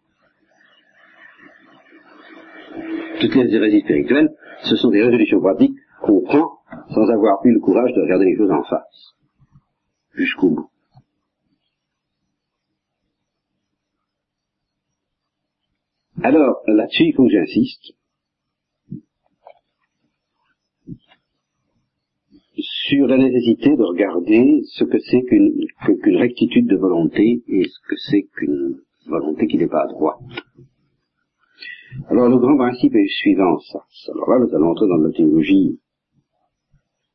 Toutes 3.21 3.35
les 3.35 3.53
hérésies 3.53 3.81
spirituelles, 3.81 4.29
ce 4.63 4.75
sont 4.75 4.89
des 4.89 5.03
résolutions 5.03 5.39
pratiques 5.39 5.77
qu'on 6.01 6.21
prend 6.21 6.57
sans 6.89 7.09
avoir 7.09 7.45
eu 7.45 7.53
le 7.53 7.59
courage 7.59 7.93
de 7.93 8.01
regarder 8.01 8.25
les 8.25 8.35
choses 8.35 8.51
en 8.51 8.63
face, 8.63 9.15
jusqu'au 10.15 10.50
bout. 10.50 10.69
Alors, 16.23 16.62
là-dessus, 16.67 17.03
il 17.03 17.13
faut 17.13 17.25
que 17.25 17.31
j'insiste. 17.31 17.93
Sur 22.82 23.06
la 23.08 23.18
nécessité 23.18 23.75
de 23.75 23.84
regarder 23.84 24.62
ce 24.65 24.84
que 24.84 24.98
c'est 25.00 25.22
qu'une 25.24 26.18
rectitude 26.18 26.68
de 26.68 26.75
volonté 26.75 27.44
et 27.48 27.63
ce 27.65 27.80
que 27.88 27.96
c'est 28.10 28.24
qu'une 28.36 28.80
volonté 29.06 29.46
qui 29.46 29.58
n'est 29.58 29.68
pas 29.68 29.86
droite. 29.88 30.18
Alors 32.10 32.30
le 32.30 32.38
grand 32.38 32.58
principe 32.58 32.96
est 32.96 33.08
suivant 33.08 33.60
ça. 33.60 33.80
Alors 34.12 34.30
là, 34.32 34.39
nous 34.39 34.56
allons 34.56 34.72
entrer 34.72 34.88
dans 34.88 34.98
la 34.98 35.12
théologie 35.12 35.80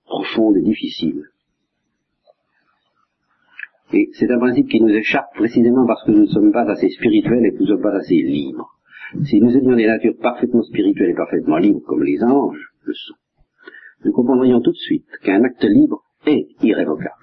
profonde 0.05 0.57
et 0.57 0.63
difficile. 0.63 1.25
Et 3.93 4.11
c'est 4.13 4.31
un 4.31 4.39
principe 4.39 4.69
qui 4.69 4.81
nous 4.81 4.95
échappe 4.95 5.35
précisément 5.35 5.87
parce 5.87 6.05
que 6.05 6.13
nous 6.13 6.21
ne 6.21 6.27
sommes 6.27 6.53
pas 6.53 6.71
assez 6.71 6.89
spirituels 6.91 7.45
et 7.45 7.53
que 7.53 7.59
nous 7.59 7.67
ne 7.67 7.73
sommes 7.73 7.83
pas 7.83 7.97
assez 7.97 8.15
libres. 8.15 8.79
Si 9.25 9.41
nous 9.41 9.57
étions 9.57 9.75
des 9.75 9.87
natures 9.87 10.17
parfaitement 10.21 10.63
spirituelles 10.63 11.11
et 11.11 11.15
parfaitement 11.15 11.57
libres 11.57 11.81
comme 11.87 12.05
les 12.05 12.23
anges 12.23 12.73
le 12.85 12.95
sont, 12.95 13.15
nous 14.29 14.35
comprendrions 14.35 14.61
tout 14.61 14.73
de 14.73 14.77
suite 14.77 15.07
qu'un 15.23 15.43
acte 15.45 15.65
libre 15.65 16.03
est 16.27 16.49
irrévocable. 16.63 17.15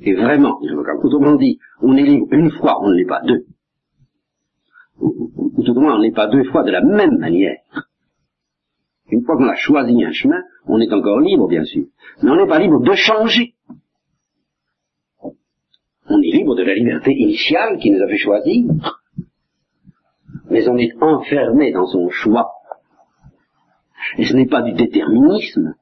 Et 0.00 0.14
vraiment 0.14 0.60
irrévocable. 0.62 1.00
Autrement 1.04 1.36
dit, 1.36 1.58
on 1.80 1.96
est 1.96 2.02
libre 2.02 2.26
une 2.32 2.50
fois, 2.50 2.82
on 2.82 2.88
ne 2.88 2.94
l'est 2.94 3.06
pas 3.06 3.22
deux. 3.22 3.44
Ou, 4.98 5.30
ou 5.36 5.62
tout 5.62 5.76
au 5.76 5.80
moins, 5.80 5.96
on 5.96 6.00
n'est 6.00 6.12
pas 6.12 6.26
deux 6.26 6.44
fois 6.44 6.64
de 6.64 6.72
la 6.72 6.82
même 6.82 7.18
manière. 7.18 7.58
Une 9.10 9.22
fois 9.24 9.36
qu'on 9.36 9.48
a 9.48 9.56
choisi 9.56 10.04
un 10.04 10.12
chemin, 10.12 10.42
on 10.66 10.80
est 10.80 10.92
encore 10.92 11.20
libre, 11.20 11.48
bien 11.48 11.64
sûr. 11.64 11.84
Mais 12.22 12.30
on 12.30 12.36
n'est 12.36 12.48
pas 12.48 12.58
libre 12.58 12.80
de 12.80 12.94
changer. 12.94 13.54
On 15.22 16.20
est 16.20 16.32
libre 16.32 16.56
de 16.56 16.64
la 16.64 16.74
liberté 16.74 17.12
initiale 17.12 17.78
qui 17.78 17.90
nous 17.90 18.02
a 18.02 18.08
fait 18.08 18.18
choisir. 18.18 18.64
Mais 20.48 20.68
on 20.68 20.76
est 20.78 20.92
enfermé 21.00 21.72
dans 21.72 21.86
son 21.86 22.08
choix. 22.08 22.59
Et 24.18 24.24
ce 24.24 24.34
n'est 24.34 24.46
pas 24.46 24.62
du 24.62 24.72
déterminisme. 24.72 25.74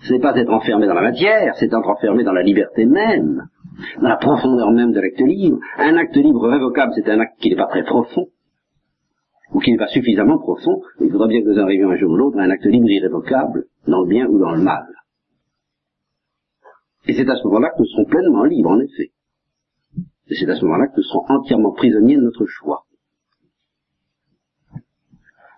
Ce 0.00 0.12
n'est 0.12 0.20
pas 0.20 0.36
être 0.36 0.52
enfermé 0.52 0.86
dans 0.86 0.94
la 0.94 1.02
matière, 1.02 1.54
c'est 1.56 1.66
être 1.66 1.88
enfermé 1.88 2.22
dans 2.22 2.32
la 2.32 2.42
liberté 2.42 2.86
même, 2.86 3.48
dans 4.00 4.08
la 4.08 4.16
profondeur 4.16 4.70
même 4.70 4.92
de 4.92 5.00
l'acte 5.00 5.20
libre. 5.20 5.58
Un 5.76 5.96
acte 5.96 6.16
libre 6.16 6.48
révocable, 6.48 6.92
c'est 6.94 7.08
un 7.10 7.18
acte 7.18 7.40
qui 7.40 7.50
n'est 7.50 7.56
pas 7.56 7.66
très 7.66 7.82
profond, 7.82 8.26
ou 9.52 9.58
qui 9.58 9.72
n'est 9.72 9.78
pas 9.78 9.88
suffisamment 9.88 10.38
profond. 10.38 10.82
Il 11.00 11.10
faudra 11.10 11.26
bien 11.26 11.40
que 11.42 11.48
nous 11.48 11.58
arrivions 11.58 11.90
un 11.90 11.96
jour 11.96 12.12
ou 12.12 12.16
l'autre 12.16 12.38
à 12.38 12.42
un 12.42 12.50
acte 12.50 12.66
libre 12.66 12.88
irrévocable, 12.88 13.64
dans 13.88 14.02
le 14.02 14.08
bien 14.08 14.26
ou 14.26 14.38
dans 14.38 14.52
le 14.52 14.62
mal. 14.62 14.86
Et 17.06 17.14
c'est 17.14 17.28
à 17.28 17.34
ce 17.34 17.44
moment-là 17.44 17.70
que 17.70 17.80
nous 17.80 17.86
serons 17.86 18.04
pleinement 18.04 18.44
libres, 18.44 18.70
en 18.70 18.80
effet. 18.80 19.10
Et 20.28 20.34
c'est 20.34 20.48
à 20.48 20.54
ce 20.54 20.64
moment-là 20.64 20.88
que 20.88 20.96
nous 20.96 21.02
serons 21.02 21.24
entièrement 21.28 21.72
prisonniers 21.72 22.16
de 22.16 22.22
notre 22.22 22.44
choix. 22.46 22.84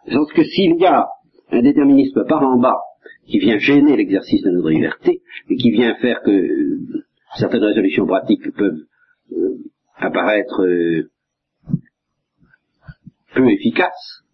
Parce 0.07 0.33
que 0.33 0.45
s'il 0.45 0.77
y 0.81 0.87
a 0.87 1.09
un 1.53 1.63
déterminisme 1.63 2.25
par 2.27 2.43
en 2.43 2.59
bas 2.59 2.81
qui 3.27 3.39
vient 3.39 3.59
gêner 3.59 3.97
l'exercice 3.97 4.43
de 4.43 4.51
notre 4.51 4.71
liberté 4.71 5.23
et 5.49 5.57
qui 5.57 5.71
vient 5.71 5.95
faire 5.97 6.21
que 6.23 6.31
euh, 6.31 7.05
certaines 7.37 7.63
résolutions 7.63 8.07
pratiques 8.07 8.51
peuvent 8.57 8.83
euh, 9.33 9.59
apparaître 9.97 10.65
euh, 10.65 11.11
peu 13.35 13.49
efficaces. 13.51 14.25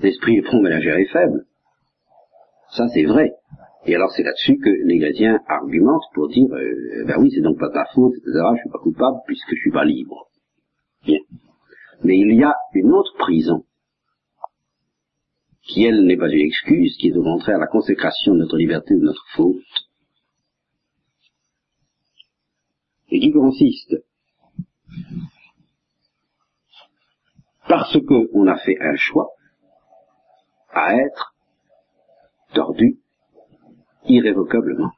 L'esprit 0.00 0.40
la 0.40 0.80
chair 0.80 0.96
est 0.96 1.12
faible. 1.12 1.46
Ça, 2.70 2.86
c'est 2.88 3.04
vrai. 3.04 3.32
Et 3.86 3.94
alors, 3.94 4.10
c'est 4.10 4.22
là-dessus 4.22 4.58
que 4.58 4.68
les 4.68 4.98
chrétiens 4.98 5.38
argumentent 5.46 6.10
pour 6.12 6.28
dire, 6.28 6.48
ben 7.06 7.16
oui, 7.20 7.30
c'est 7.34 7.40
donc 7.40 7.58
pas 7.58 7.70
ta 7.70 7.84
faute, 7.94 8.12
etc., 8.16 8.32
je 8.54 8.60
suis 8.60 8.70
pas 8.70 8.80
coupable 8.80 9.18
puisque 9.26 9.54
je 9.54 9.60
suis 9.60 9.70
pas 9.70 9.84
libre. 9.84 10.28
Bien. 11.04 11.20
Mais 12.02 12.18
il 12.18 12.34
y 12.34 12.42
a 12.42 12.54
une 12.74 12.92
autre 12.92 13.14
prison 13.16 13.64
qui 15.66 15.84
elle 15.84 16.04
n'est 16.04 16.16
pas 16.16 16.30
une 16.30 16.46
excuse, 16.46 16.96
qui 16.96 17.08
est 17.08 17.16
au 17.16 17.22
contraire 17.22 17.58
la 17.58 17.66
consécration 17.66 18.34
de 18.34 18.38
notre 18.40 18.56
liberté 18.56 18.94
ou 18.94 19.00
de 19.00 19.04
notre 19.04 19.26
faute, 19.34 19.62
et 23.08 23.20
qui 23.20 23.32
consiste, 23.32 23.96
parce 27.68 27.96
qu'on 28.06 28.46
a 28.46 28.56
fait 28.58 28.78
un 28.80 28.96
choix, 28.96 29.30
à 30.70 30.94
être 30.94 31.34
tordu 32.54 32.98
irrévocablement. 34.04 34.92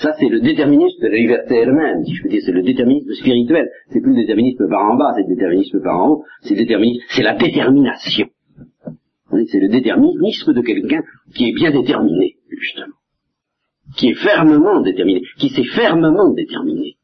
Ça, 0.00 0.14
c'est 0.18 0.28
le 0.28 0.40
déterminisme 0.40 1.02
de 1.02 1.08
la 1.08 1.16
liberté 1.16 1.56
elle-même, 1.56 2.04
si 2.06 2.14
je 2.14 2.22
peux 2.22 2.30
dire, 2.30 2.40
c'est 2.42 2.52
le 2.52 2.62
déterminisme 2.62 3.12
spirituel. 3.12 3.68
C'est 3.90 4.00
plus 4.00 4.14
le 4.14 4.22
déterminisme 4.22 4.66
par 4.66 4.90
en 4.90 4.96
bas, 4.96 5.12
c'est 5.14 5.28
le 5.28 5.34
déterminisme 5.34 5.82
par 5.82 6.00
en 6.00 6.08
haut, 6.08 6.24
c'est 6.40 6.54
le 6.54 6.60
déterminisme, 6.60 7.04
c'est 7.10 7.22
la 7.22 7.34
détermination. 7.34 8.28
C'est 9.46 9.60
le 9.60 9.68
déterminisme 9.68 10.54
de 10.54 10.60
quelqu'un 10.62 11.02
qui 11.34 11.50
est 11.50 11.52
bien 11.52 11.70
déterminé, 11.70 12.36
justement. 12.48 12.94
Qui 13.96 14.08
est 14.08 14.14
fermement 14.14 14.80
déterminé, 14.80 15.20
qui 15.38 15.50
s'est 15.50 15.64
fermement 15.64 16.32
déterminé. 16.32 16.96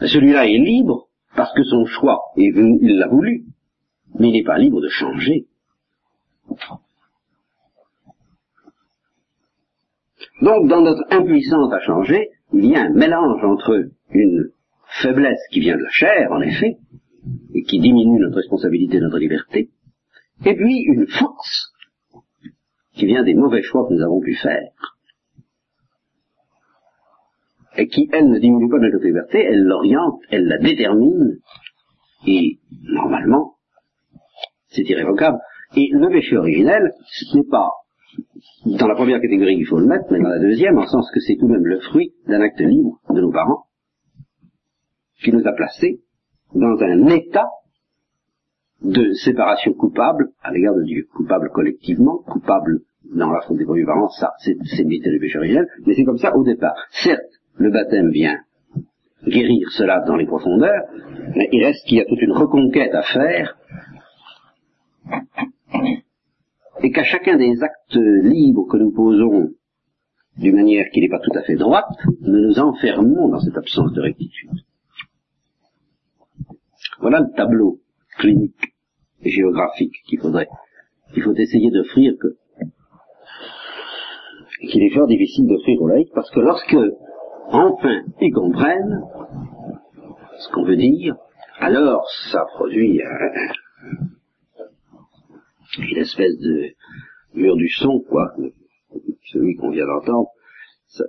Celui-là 0.00 0.46
est 0.46 0.58
libre 0.58 1.08
parce 1.34 1.52
que 1.52 1.64
son 1.64 1.84
choix 1.84 2.20
il 2.36 2.52
l'a 2.96 3.08
voulu, 3.08 3.44
mais 4.18 4.28
il 4.28 4.32
n'est 4.34 4.44
pas 4.44 4.58
libre 4.58 4.80
de 4.80 4.88
changer. 4.88 5.46
Donc, 10.40 10.68
dans 10.68 10.82
notre 10.82 11.04
impuissance 11.10 11.72
à 11.72 11.80
changer, 11.80 12.30
il 12.52 12.66
y 12.66 12.76
a 12.76 12.82
un 12.82 12.90
mélange 12.90 13.42
entre 13.44 13.88
une 14.10 14.50
faiblesse 15.02 15.40
qui 15.50 15.60
vient 15.60 15.76
de 15.76 15.82
la 15.82 15.90
chair, 15.90 16.30
en 16.32 16.40
effet, 16.40 16.78
et 17.54 17.62
qui 17.62 17.80
diminue 17.80 18.20
notre 18.20 18.36
responsabilité, 18.36 19.00
notre 19.00 19.18
liberté, 19.18 19.70
et 20.44 20.54
puis 20.54 20.82
une 20.86 21.06
force 21.06 21.72
qui 22.94 23.06
vient 23.06 23.24
des 23.24 23.34
mauvais 23.34 23.62
choix 23.62 23.86
que 23.86 23.94
nous 23.94 24.02
avons 24.02 24.20
pu 24.20 24.34
faire, 24.34 24.70
et 27.76 27.86
qui, 27.88 28.08
elle, 28.12 28.28
ne 28.28 28.38
diminue 28.38 28.68
pas 28.68 28.78
notre 28.78 29.04
liberté, 29.04 29.44
elle 29.44 29.62
l'oriente, 29.62 30.20
elle 30.30 30.46
la 30.46 30.58
détermine, 30.58 31.38
et 32.26 32.58
normalement, 32.82 33.56
c'est 34.68 34.88
irrévocable. 34.88 35.38
Et 35.76 35.90
le 35.92 36.08
péché 36.08 36.36
originel, 36.36 36.92
ce 37.06 37.36
n'est 37.36 37.44
pas 37.44 37.70
dans 38.64 38.88
la 38.88 38.94
première 38.94 39.20
catégorie 39.20 39.56
qu'il 39.56 39.66
faut 39.66 39.78
le 39.78 39.86
mettre, 39.86 40.06
mais 40.10 40.20
dans 40.20 40.28
la 40.28 40.40
deuxième, 40.40 40.78
en 40.78 40.86
sens 40.86 41.10
que 41.12 41.20
c'est 41.20 41.36
tout 41.36 41.46
de 41.46 41.52
même 41.52 41.64
le 41.66 41.80
fruit 41.80 42.12
d'un 42.26 42.40
acte 42.40 42.60
libre 42.60 43.00
de 43.10 43.20
nos 43.20 43.30
parents, 43.30 43.64
qui 45.22 45.32
nous 45.32 45.46
a 45.46 45.52
placés 45.52 46.00
dans 46.54 46.76
un 46.80 47.06
état 47.08 47.48
de 48.82 49.12
séparation 49.12 49.72
coupable 49.72 50.30
à 50.42 50.52
l'égard 50.52 50.74
de 50.74 50.84
Dieu. 50.84 51.06
Coupable 51.14 51.50
collectivement, 51.50 52.18
coupable 52.18 52.80
dans 53.14 53.30
la 53.30 53.40
faute 53.40 53.58
des 53.58 53.64
premiers 53.64 53.84
parents, 53.84 54.08
ça, 54.08 54.32
c'est 54.38 54.84
l'idée 54.84 55.10
du 55.10 55.18
péché 55.18 55.38
originel, 55.38 55.66
mais 55.86 55.94
c'est 55.94 56.04
comme 56.04 56.18
ça 56.18 56.36
au 56.36 56.44
départ. 56.44 56.74
Certes, 56.90 57.22
le 57.56 57.70
baptême 57.70 58.10
vient 58.10 58.38
guérir 59.26 59.68
cela 59.70 60.00
dans 60.06 60.16
les 60.16 60.26
profondeurs, 60.26 60.84
mais 61.34 61.48
il 61.52 61.64
reste 61.64 61.84
qu'il 61.86 61.98
y 61.98 62.00
a 62.00 62.04
toute 62.04 62.22
une 62.22 62.32
reconquête 62.32 62.94
à 62.94 63.02
faire, 63.02 63.56
et 66.82 66.90
qu'à 66.90 67.04
chacun 67.04 67.36
des 67.36 67.62
actes 67.62 67.96
libres 67.96 68.66
que 68.70 68.76
nous 68.76 68.92
posons 68.92 69.50
d'une 70.36 70.54
manière 70.54 70.86
qui 70.92 71.00
n'est 71.00 71.08
pas 71.08 71.18
tout 71.18 71.36
à 71.36 71.42
fait 71.42 71.56
droite, 71.56 71.88
nous 72.20 72.48
nous 72.48 72.58
enfermons 72.58 73.28
dans 73.28 73.40
cette 73.40 73.56
absence 73.56 73.92
de 73.92 74.00
rectitude. 74.00 74.50
Voilà 77.00 77.20
le 77.20 77.34
tableau 77.36 77.80
clinique 78.18 78.74
et 79.22 79.30
géographique 79.30 79.94
qu'il 80.06 80.20
faudrait, 80.20 80.48
qu'il 81.12 81.22
faut 81.22 81.34
essayer 81.34 81.70
d'offrir 81.70 82.14
que, 82.20 82.36
qu'il 84.68 84.82
est 84.82 84.94
fort 84.94 85.06
difficile 85.06 85.46
d'offrir 85.46 85.80
aux 85.82 85.88
laïcs 85.88 86.12
parce 86.14 86.30
que 86.30 86.40
lorsque, 86.40 86.76
enfin, 87.48 88.02
ils 88.20 88.32
comprennent 88.32 89.02
ce 90.38 90.52
qu'on 90.52 90.64
veut 90.64 90.76
dire, 90.76 91.16
alors 91.58 92.04
ça 92.30 92.44
produit 92.54 93.00
une 95.76 95.98
espèce 95.98 96.38
de 96.38 96.68
mur 97.34 97.56
du 97.56 97.68
son, 97.68 98.00
quoi, 98.00 98.34
celui 99.32 99.56
qu'on 99.56 99.70
vient 99.70 99.86
d'entendre, 99.86 100.28
c'est 100.86 101.04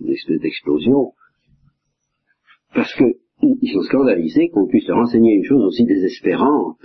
une 0.00 0.10
espèce 0.10 0.40
d'explosion, 0.40 1.12
parce 2.74 2.94
que 2.94 3.04
ils 3.42 3.72
sont 3.72 3.82
scandalisés 3.82 4.48
qu'on 4.48 4.66
puisse 4.66 4.86
leur 4.88 4.98
enseigner 4.98 5.34
une 5.34 5.44
chose 5.44 5.64
aussi 5.64 5.84
désespérante. 5.84 6.78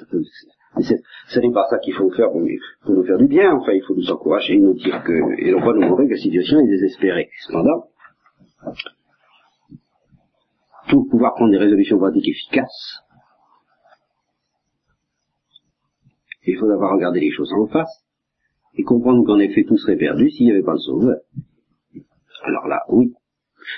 Ce 0.81 1.39
n'est 1.39 1.51
pas 1.51 1.65
ça 1.69 1.79
qu'il 1.79 1.93
faut 1.93 2.09
faire 2.11 2.31
pour, 2.31 2.41
nous 2.41 3.03
faire 3.05 3.17
du 3.17 3.27
bien, 3.27 3.53
enfin 3.55 3.71
il 3.73 3.83
faut 3.83 3.95
nous 3.95 4.11
encourager, 4.11 4.57
nous 4.57 4.73
dire 4.73 5.03
que, 5.03 5.41
et 5.41 5.51
non 5.51 5.61
pas 5.61 5.73
nous 5.73 5.87
montrer 5.87 6.05
que 6.07 6.11
la 6.11 6.17
situation 6.17 6.59
est 6.59 6.67
désespérée. 6.67 7.29
Cependant, 7.47 7.87
pour 10.89 11.07
pouvoir 11.09 11.35
prendre 11.35 11.51
des 11.51 11.57
résolutions 11.57 11.97
pratiques 11.97 12.27
efficaces, 12.27 13.01
il 16.51 16.57
faut 16.57 16.67
d'abord 16.67 16.91
regarder 16.93 17.19
les 17.19 17.31
choses 17.31 17.51
en 17.53 17.67
face 17.67 18.05
et 18.75 18.83
comprendre 18.83 19.25
qu'en 19.25 19.39
effet 19.39 19.63
tout 19.67 19.77
serait 19.77 19.97
perdu 19.97 20.29
s'il 20.29 20.45
n'y 20.45 20.51
avait 20.51 20.63
pas 20.63 20.73
le 20.73 20.79
sauveur. 20.79 21.17
Alors 22.43 22.67
là, 22.67 22.81
oui, 22.89 23.13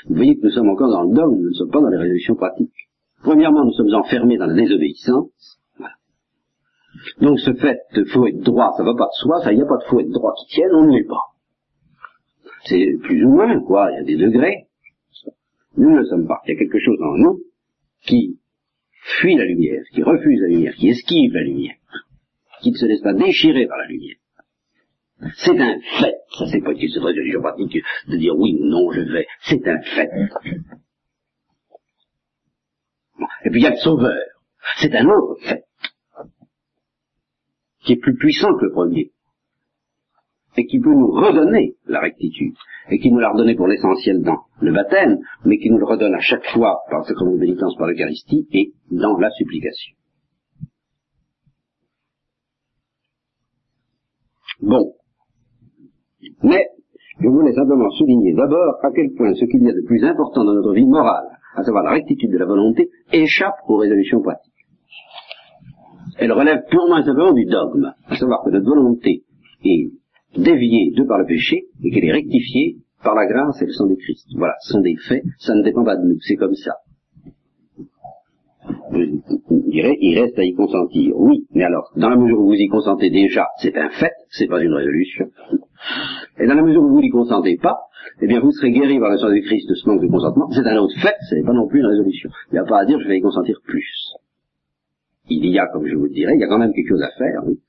vous 0.08 0.16
voyez 0.16 0.38
que 0.38 0.46
nous 0.46 0.52
sommes 0.52 0.70
encore 0.70 0.92
dans 0.92 1.04
le 1.04 1.16
dogme, 1.16 1.42
nous 1.42 1.50
ne 1.50 1.54
sommes 1.54 1.72
pas 1.72 1.82
dans 1.82 1.90
les 1.90 1.98
résolutions 1.98 2.36
pratiques. 2.36 2.90
Premièrement, 3.24 3.66
nous 3.66 3.74
sommes 3.74 3.94
enfermés 3.94 4.38
dans 4.38 4.48
la 4.48 4.54
désobéissance. 4.54 5.60
Donc 7.20 7.40
ce 7.40 7.54
fait 7.54 7.80
de 7.96 8.04
faux 8.06 8.28
et 8.28 8.34
de 8.34 8.44
droit, 8.44 8.74
ça 8.78 8.84
va 8.84 8.94
pas 8.96 9.06
de 9.06 9.22
soi, 9.22 9.42
ça, 9.42 9.52
il 9.52 9.58
n'y 9.58 9.64
a 9.64 9.66
pas 9.66 9.78
de 9.78 9.84
faux 9.84 10.00
et 10.00 10.04
de 10.04 10.12
droit 10.12 10.34
qui 10.40 10.54
tiennent, 10.54 10.74
on 10.74 10.86
ne 10.86 10.98
l'est 10.98 11.08
pas. 11.08 11.32
C'est 12.66 12.98
plus 13.02 13.24
ou 13.26 13.30
moins, 13.30 13.60
quoi, 13.62 13.90
il 13.92 13.96
y 13.96 14.00
a 14.00 14.04
des 14.04 14.18
degrés. 14.18 14.68
Nous 15.78 15.90
ne 15.90 16.04
sommes 16.04 16.28
pas. 16.28 16.42
Il 16.46 16.54
y 16.54 16.56
a 16.56 16.60
quelque 16.60 16.80
chose 16.80 17.00
en 17.02 17.18
nous 17.18 17.40
qui 18.06 18.40
fuit 19.20 19.36
la 19.36 19.46
lumière, 19.46 19.82
qui 19.94 20.04
refuse 20.04 20.42
la 20.42 20.48
lumière, 20.48 20.76
qui 20.76 20.90
esquive 20.90 21.34
la 21.34 21.44
lumière, 21.44 21.76
qui 22.62 22.72
ne 22.72 22.78
se 22.78 22.86
laisse 22.86 23.02
pas 23.02 23.14
déchirer 23.14 23.68
par 23.68 23.78
la 23.78 23.88
lumière. 23.88 24.18
C'est 25.36 25.60
un 25.60 25.80
fait. 26.00 26.16
Ça, 26.38 26.46
c'est 26.48 26.62
pas 26.62 26.72
une 26.72 26.80
résolution 26.80 27.42
pratique 27.42 27.78
de 28.08 28.18
dire 28.18 28.36
oui 28.36 28.58
ou 28.60 28.66
non, 28.66 28.92
je 28.92 29.02
vais. 29.02 29.28
C'est 29.44 29.68
un 29.68 29.82
fait. 29.82 30.10
Et 33.46 33.50
puis 33.50 33.62
il 33.62 33.64
y 33.64 33.68
a 33.68 33.72
le 33.72 33.78
sauveur. 33.78 34.20
C'est 34.78 34.96
un 34.96 35.08
autre 35.08 35.40
fait. 35.44 35.64
Qui 37.84 37.94
est 37.94 37.98
plus 37.98 38.16
puissant 38.16 38.56
que 38.56 38.66
le 38.66 38.72
premier. 38.72 39.12
Et 40.58 40.66
qui 40.66 40.80
peut 40.80 40.94
nous 40.94 41.12
redonner 41.12 41.76
la 41.86 42.00
rectitude. 42.00 42.56
Et 42.90 43.00
qui 43.00 43.12
nous 43.12 43.20
l'a 43.20 43.32
redonné 43.32 43.56
pour 43.56 43.68
l'essentiel 43.68 44.22
dans 44.22 44.46
le 44.60 44.74
baptême, 44.74 45.20
mais 45.46 45.58
qui 45.58 45.70
nous 45.70 45.78
le 45.78 45.86
redonne 45.86 46.14
à 46.14 46.20
chaque 46.20 46.46
fois 46.48 46.80
par 46.90 47.06
ce 47.06 47.14
de 47.14 47.40
pénitence 47.40 47.76
par 47.78 47.88
l'Eucharistie 47.88 48.48
et 48.52 48.74
dans 48.92 49.18
la 49.18 49.30
supplication. 49.32 49.96
Bon. 54.62 54.94
Mais 56.44 56.66
je 57.20 57.28
voulais 57.28 57.54
simplement 57.54 57.90
souligner 57.92 58.34
d'abord 58.34 58.76
à 58.84 58.92
quel 58.96 59.12
point 59.14 59.34
ce 59.34 59.46
qu'il 59.46 59.64
y 59.64 59.70
a 59.70 59.74
de 59.74 59.86
plus 59.86 60.04
important 60.04 60.44
dans 60.44 60.54
notre 60.54 60.74
vie 60.74 60.86
morale, 60.86 61.28
à 61.56 61.64
savoir 61.64 61.84
la 61.84 61.92
rectitude 61.92 62.32
de 62.32 62.38
la 62.38 62.46
volonté, 62.46 62.90
échappe 63.12 63.56
aux 63.68 63.78
résolutions 63.78 64.22
pratiques. 64.22 64.52
Elle 66.18 66.32
relève 66.32 66.64
purement 66.70 66.98
et 66.98 67.04
simplement 67.04 67.34
du 67.34 67.46
dogme, 67.46 67.94
à 68.08 68.16
savoir 68.16 68.44
que 68.44 68.52
notre 68.52 68.66
volonté 68.66 69.24
est 69.64 69.92
déviée 70.38 70.92
de 70.96 71.04
par 71.04 71.18
le 71.18 71.26
péché 71.26 71.66
et 71.84 71.92
qu'elle 71.92 72.06
est 72.06 72.12
rectifiée 72.12 72.78
par 73.04 73.16
la 73.16 73.26
grâce 73.26 73.62
et 73.62 73.66
le 73.66 73.72
sang 73.72 73.88
du 73.88 73.96
Christ. 73.98 74.28
Voilà, 74.36 74.54
ce 74.62 74.74
sont 74.74 74.82
des 74.82 74.96
faits, 74.96 75.24
ça 75.40 75.56
ne 75.56 75.64
dépend 75.64 75.84
pas 75.84 75.96
de 75.96 76.04
nous, 76.04 76.18
c'est 76.22 76.36
comme 76.36 76.56
ça 76.56 76.76
il 79.72 80.20
reste 80.20 80.38
à 80.38 80.44
y 80.44 80.54
consentir. 80.54 81.14
Oui, 81.16 81.48
mais 81.54 81.64
alors, 81.64 81.92
dans 81.96 82.10
la 82.10 82.18
mesure 82.18 82.40
où 82.40 82.48
vous 82.48 82.54
y 82.54 82.68
consentez 82.68 83.10
déjà, 83.10 83.48
c'est 83.62 83.76
un 83.78 83.90
fait, 83.90 84.14
c'est 84.30 84.48
pas 84.48 84.62
une 84.62 84.74
résolution. 84.74 85.30
Et 86.40 86.48
dans 86.48 86.56
la 86.56 86.62
mesure 86.62 86.84
où 86.84 86.90
vous 86.90 87.02
n'y 87.02 87.10
consentez 87.10 87.58
pas, 87.58 87.78
eh 88.22 88.28
bien 88.28 88.40
vous 88.40 88.52
serez 88.52 88.72
guéri 88.72 89.00
par 89.00 89.12
le 89.12 89.18
sang 89.18 89.32
du 89.32 89.42
Christ 89.42 89.70
de 89.70 89.76
ce 89.76 89.88
manque 89.88 90.02
de 90.02 90.08
consentement, 90.08 90.50
c'est 90.52 90.66
un 90.66 90.78
autre 90.78 91.00
fait, 91.02 91.16
ce 91.30 91.36
n'est 91.36 91.44
pas 91.44 91.54
non 91.54 91.68
plus 91.68 91.80
une 91.80 91.88
résolution. 91.88 92.30
Il 92.52 92.54
n'y 92.54 92.60
a 92.60 92.66
pas 92.66 92.80
à 92.80 92.86
dire 92.86 93.00
je 93.00 93.08
vais 93.08 93.18
y 93.18 93.22
consentir 93.22 93.60
plus. 93.64 94.14
Il 95.30 95.46
y 95.46 95.60
a, 95.60 95.68
comme 95.68 95.88
je 95.88 95.96
vous 95.96 96.06
le 96.06 96.10
dirais, 96.10 96.34
il 96.36 96.42
y 96.42 96.44
a 96.44 96.48
quand 96.48 96.60
même 96.60 96.74
quelque 96.74 96.90
chose 96.90 97.02
à 97.02 97.12
faire, 97.18 97.44
oui. 97.46 97.60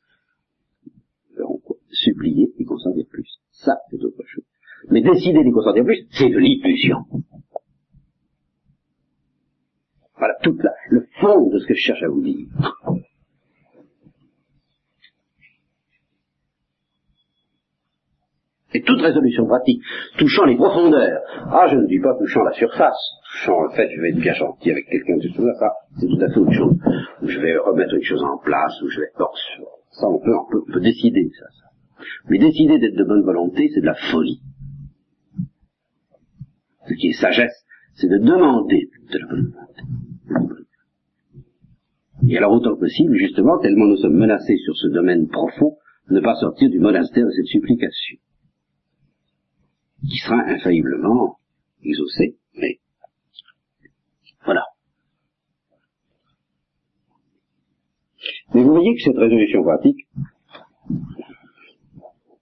Supplier 1.90 2.52
et 2.58 2.64
consentir 2.64 3.04
plus. 3.10 3.38
Ça, 3.50 3.76
c'est 3.90 4.02
autre 4.02 4.22
chose. 4.24 4.44
Mais 4.90 5.02
décider 5.02 5.44
d'y 5.44 5.52
consentir 5.52 5.84
plus, 5.84 6.06
c'est 6.10 6.28
de 6.28 6.38
l'illusion. 6.38 6.98
Voilà 10.16 10.34
tout 10.42 10.56
le 10.92 11.06
fond 11.20 11.48
de 11.48 11.58
ce 11.58 11.66
que 11.66 11.74
je 11.74 11.80
cherche 11.80 12.02
à 12.02 12.08
vous 12.08 12.20
dire. 12.20 12.46
Et 18.74 18.82
toute 18.82 19.00
résolution 19.00 19.46
pratique 19.46 19.82
touchant 20.16 20.44
les 20.44 20.56
profondeurs, 20.56 21.20
ah 21.50 21.66
je 21.70 21.76
ne 21.76 21.86
dis 21.86 22.00
pas 22.00 22.14
touchant 22.18 22.42
la 22.42 22.52
surface, 22.52 22.96
touchant 23.32 23.62
le 23.62 23.70
fait 23.70 23.88
je 23.94 24.00
vais 24.00 24.10
être 24.10 24.20
bien 24.20 24.32
gentil 24.32 24.70
avec 24.70 24.86
quelqu'un, 24.86 25.18
tout 25.18 25.42
ça, 25.58 25.72
c'est 25.98 26.06
tout 26.06 26.20
à 26.22 26.28
fait 26.28 26.38
autre 26.38 26.52
chose. 26.52 26.76
Je 27.22 27.38
vais 27.38 27.56
remettre 27.58 27.94
une 27.94 28.02
chose 28.02 28.22
en 28.22 28.38
place, 28.38 28.80
ou 28.82 28.88
je 28.88 29.00
vais... 29.00 29.08
ça 29.90 30.08
on 30.08 30.18
peut, 30.18 30.34
on 30.34 30.72
peut, 30.72 30.80
décider 30.80 31.30
ça, 31.38 31.46
ça. 31.60 32.04
Mais 32.30 32.38
décider 32.38 32.78
d'être 32.78 32.96
de 32.96 33.04
bonne 33.04 33.22
volonté, 33.22 33.70
c'est 33.74 33.80
de 33.80 33.86
la 33.86 33.96
folie. 34.10 34.40
Ce 36.88 36.94
qui 36.94 37.08
est 37.08 37.20
sagesse, 37.20 37.64
c'est 37.94 38.08
de 38.08 38.18
demander 38.18 38.88
de 39.12 39.18
la 39.18 39.26
bonne 39.26 39.52
volonté. 39.52 40.61
Et 42.28 42.36
alors 42.36 42.52
autant 42.52 42.76
possible, 42.76 43.16
justement, 43.16 43.58
tellement 43.58 43.86
nous 43.86 43.96
sommes 43.96 44.16
menacés 44.16 44.56
sur 44.58 44.76
ce 44.76 44.88
domaine 44.88 45.28
profond, 45.28 45.76
ne 46.08 46.20
pas 46.20 46.34
sortir 46.36 46.70
du 46.70 46.78
monastère 46.78 47.26
de 47.26 47.30
cette 47.30 47.46
supplication, 47.46 48.18
qui 50.08 50.18
sera 50.18 50.40
infailliblement 50.42 51.38
exaucée, 51.82 52.36
mais 52.54 52.78
voilà. 54.44 54.64
Mais 58.54 58.62
vous 58.62 58.72
voyez 58.72 58.94
que 58.94 59.02
cette 59.02 59.16
résolution 59.16 59.62
pratique, 59.62 60.06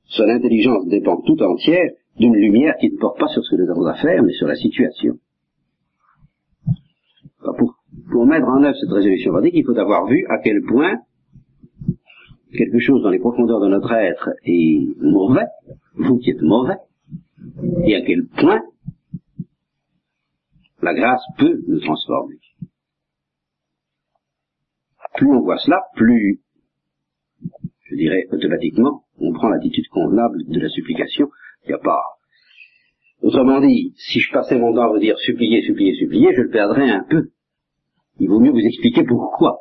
son 0.09 0.25
intelligence 0.25 0.87
dépend 0.89 1.23
tout 1.23 1.41
entière 1.43 1.91
d'une 2.19 2.35
lumière 2.35 2.75
qui 2.81 2.91
ne 2.91 2.99
porte 2.99 3.19
pas 3.19 3.29
sur 3.29 3.43
ce 3.43 3.57
que 3.57 3.63
nous 3.63 3.71
avons 3.71 3.87
à 3.87 3.95
faire, 3.95 4.23
mais 4.23 4.33
sur 4.33 4.47
la 4.47 4.57
situation. 4.57 5.15
Pour 7.59 7.80
pour 8.11 8.27
mettre 8.27 8.47
en 8.47 8.63
œuvre 8.63 8.77
cette 8.79 8.91
résolution 8.91 9.33
pratique, 9.33 9.55
il 9.55 9.65
faut 9.65 9.79
avoir 9.79 10.07
vu 10.07 10.27
à 10.29 10.39
quel 10.39 10.63
point 10.63 10.97
quelque 12.53 12.81
chose 12.81 13.03
dans 13.03 13.11
les 13.11 13.19
profondeurs 13.19 13.61
de 13.61 13.69
notre 13.69 13.93
être 13.93 14.31
est 14.45 14.97
mauvais, 15.01 15.47
vous 15.95 16.19
qui 16.19 16.31
êtes 16.31 16.43
mauvais, 16.43 16.77
et 17.85 17.95
à 17.95 18.03
quel 18.03 18.27
point 18.27 18.61
la 20.83 20.95
grâce 20.95 21.23
peut 21.39 21.61
nous 21.69 21.81
transformer. 21.81 22.37
Plus 25.15 25.29
on 25.29 25.41
voit 25.41 25.59
cela, 25.59 25.83
plus 25.97 26.41
je 27.91 27.97
dirais 27.97 28.27
automatiquement, 28.31 29.05
on 29.19 29.33
prend 29.33 29.49
l'attitude 29.49 29.89
convenable 29.89 30.45
de 30.47 30.61
la 30.61 30.69
supplication. 30.69 31.29
Il 31.65 31.69
n'y 31.69 31.75
a 31.75 31.79
pas. 31.79 32.01
Autrement 33.23 33.61
dit, 33.61 33.93
si 33.97 34.21
je 34.21 34.33
passais 34.33 34.59
mon 34.59 34.73
temps 34.73 34.85
à 34.85 34.89
vous 34.89 34.99
dire 34.99 35.19
supplier, 35.19 35.63
supplier, 35.63 35.95
supplier, 35.95 36.33
je 36.35 36.43
le 36.43 36.51
perdrais 36.51 36.89
un 36.89 37.05
peu. 37.09 37.31
Il 38.21 38.29
vaut 38.29 38.39
mieux 38.39 38.53
vous 38.53 38.59
expliquer 38.59 39.05
pourquoi. 39.05 39.61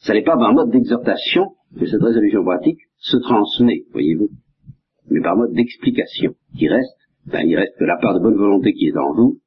Ce 0.00 0.12
n'est 0.12 0.22
pas 0.22 0.36
par 0.36 0.52
mode 0.52 0.70
d'exhortation 0.70 1.54
que 1.78 1.86
cette 1.86 2.02
résolution 2.02 2.44
pratique 2.44 2.80
se 2.98 3.16
transmet, 3.16 3.84
voyez-vous, 3.92 4.28
mais 5.10 5.20
par 5.20 5.36
mode 5.36 5.52
d'explication. 5.52 6.34
Qui 6.58 6.68
reste, 6.68 6.98
ben, 7.26 7.40
il 7.46 7.56
reste 7.56 7.78
que 7.78 7.84
la 7.84 7.96
part 7.96 8.14
de 8.14 8.20
bonne 8.20 8.36
volonté 8.36 8.74
qui 8.74 8.88
est 8.88 8.98
en 8.98 9.14
vous, 9.14 9.40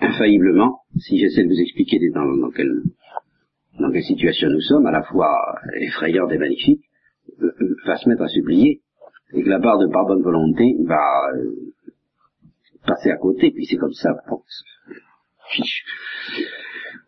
infailliblement, 0.00 0.80
si 0.98 1.18
j'essaie 1.18 1.44
de 1.44 1.48
vous 1.48 1.60
expliquer 1.60 1.98
dans, 2.12 2.50
quelle, 2.50 2.82
quelle 3.78 4.02
situation 4.02 4.50
nous 4.50 4.60
sommes, 4.60 4.86
à 4.86 4.92
la 4.92 5.04
fois 5.04 5.30
effrayante 5.80 6.32
et 6.32 6.38
magnifique, 6.38 6.82
euh, 7.40 7.46
euh, 7.60 7.76
va 7.86 7.96
se 7.96 8.08
mettre 8.08 8.22
à 8.22 8.28
supplier, 8.28 8.82
et 9.34 9.42
que 9.42 9.48
la 9.48 9.60
part 9.60 9.78
de 9.78 9.86
par 9.86 10.06
bonne 10.06 10.22
volonté 10.22 10.76
va 10.84 11.30
euh, 11.34 11.72
passer 12.86 13.10
à 13.10 13.16
côté, 13.16 13.50
puis 13.50 13.66
c'est 13.66 13.76
comme 13.76 13.92
ça. 13.92 14.10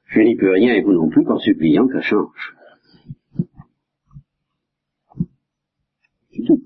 Je 0.07 0.21
n'y 0.21 0.37
peux 0.37 0.51
rien 0.53 0.75
et 0.75 0.83
vous 0.83 0.93
non 0.93 1.09
plus 1.09 1.25
qu'en 1.25 1.39
suppliant 1.39 1.87
que 1.87 1.95
ça 1.95 2.01
change. 2.03 2.57
C'est 6.33 6.45
tout. 6.47 6.63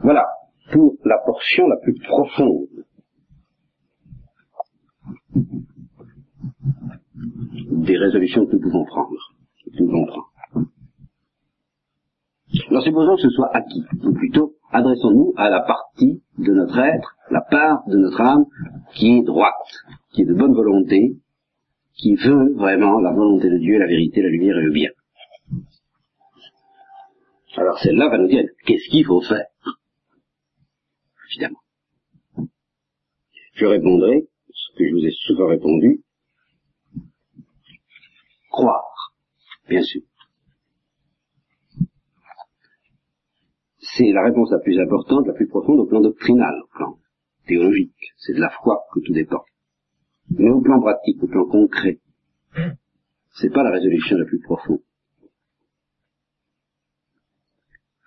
Voilà 0.00 0.24
pour 0.72 0.96
la 1.04 1.18
portion 1.24 1.66
la 1.68 1.76
plus 1.76 1.94
profonde 1.94 2.68
des 7.84 7.96
résolutions. 7.96 8.46
Que 8.46 8.56
nous 8.56 8.60
pouvons 8.60 8.84
prendre. 8.84 10.25
Alors 12.76 12.84
supposons 12.84 13.16
que 13.16 13.22
ce 13.22 13.30
soit 13.30 13.56
acquis, 13.56 13.86
ou 14.04 14.12
plutôt 14.12 14.54
adressons-nous 14.70 15.32
à 15.38 15.48
la 15.48 15.62
partie 15.62 16.22
de 16.36 16.52
notre 16.52 16.78
être, 16.78 17.16
la 17.30 17.40
part 17.40 17.88
de 17.88 17.96
notre 17.96 18.20
âme 18.20 18.44
qui 18.94 19.16
est 19.16 19.22
droite, 19.22 19.54
qui 20.12 20.20
est 20.20 20.24
de 20.26 20.34
bonne 20.34 20.52
volonté, 20.52 21.16
qui 21.94 22.16
veut 22.16 22.52
vraiment 22.52 23.00
la 23.00 23.14
volonté 23.14 23.48
de 23.48 23.56
Dieu, 23.56 23.78
la 23.78 23.86
vérité, 23.86 24.20
la 24.20 24.28
lumière 24.28 24.58
et 24.58 24.62
le 24.62 24.72
bien. 24.72 24.90
Alors 27.56 27.78
celle-là 27.78 28.10
va 28.10 28.18
nous 28.18 28.28
dire 28.28 28.44
qu'est-ce 28.66 28.90
qu'il 28.90 29.06
faut 29.06 29.22
faire? 29.22 29.46
Évidemment. 31.30 31.60
Je 33.54 33.64
répondrai 33.64 34.28
ce 34.50 34.76
que 34.76 34.86
je 34.86 34.92
vous 34.92 35.06
ai 35.06 35.12
souvent 35.12 35.46
répondu, 35.46 36.02
croire, 38.50 39.14
bien 39.66 39.82
sûr. 39.82 40.02
C'est 43.96 44.12
la 44.12 44.24
réponse 44.24 44.50
la 44.50 44.58
plus 44.58 44.78
importante, 44.78 45.26
la 45.26 45.32
plus 45.32 45.48
profonde 45.48 45.80
au 45.80 45.86
plan 45.86 46.00
doctrinal, 46.00 46.54
au 46.62 46.66
plan 46.76 46.98
théologique. 47.46 47.94
C'est 48.18 48.34
de 48.34 48.40
la 48.40 48.50
foi 48.50 48.84
que 48.92 49.00
tout 49.00 49.12
dépend. 49.12 49.42
Mais 50.30 50.50
au 50.50 50.60
plan 50.60 50.80
pratique, 50.80 51.22
au 51.22 51.28
plan 51.28 51.46
concret, 51.46 52.00
c'est 53.30 53.50
pas 53.50 53.62
la 53.62 53.70
résolution 53.70 54.18
la 54.18 54.24
plus 54.24 54.40
profonde. 54.40 54.80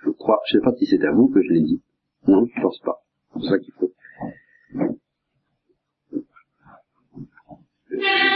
Je 0.03 0.09
crois, 0.11 0.39
je 0.47 0.57
sais 0.57 0.63
pas 0.63 0.73
si 0.77 0.85
c'est 0.85 1.03
à 1.05 1.11
vous 1.11 1.29
que 1.29 1.41
je 1.41 1.49
l'ai 1.53 1.61
dit. 1.61 1.81
Non, 2.27 2.45
je 2.45 2.61
pense 2.61 2.79
pas. 2.79 3.01
C'est 3.33 3.49
ça 3.49 3.59
qu'il 3.59 3.73
faut. 3.73 3.91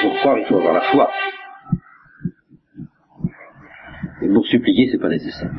Pour 0.02 0.14
croire, 0.20 0.40
il 0.40 0.46
faut 0.46 0.56
avoir 0.56 0.74
la 0.74 0.82
foi. 0.92 1.12
Et 4.22 4.28
pour 4.28 4.46
supplier, 4.48 4.90
c'est 4.92 5.00
pas 5.00 5.10
nécessaire 5.10 5.52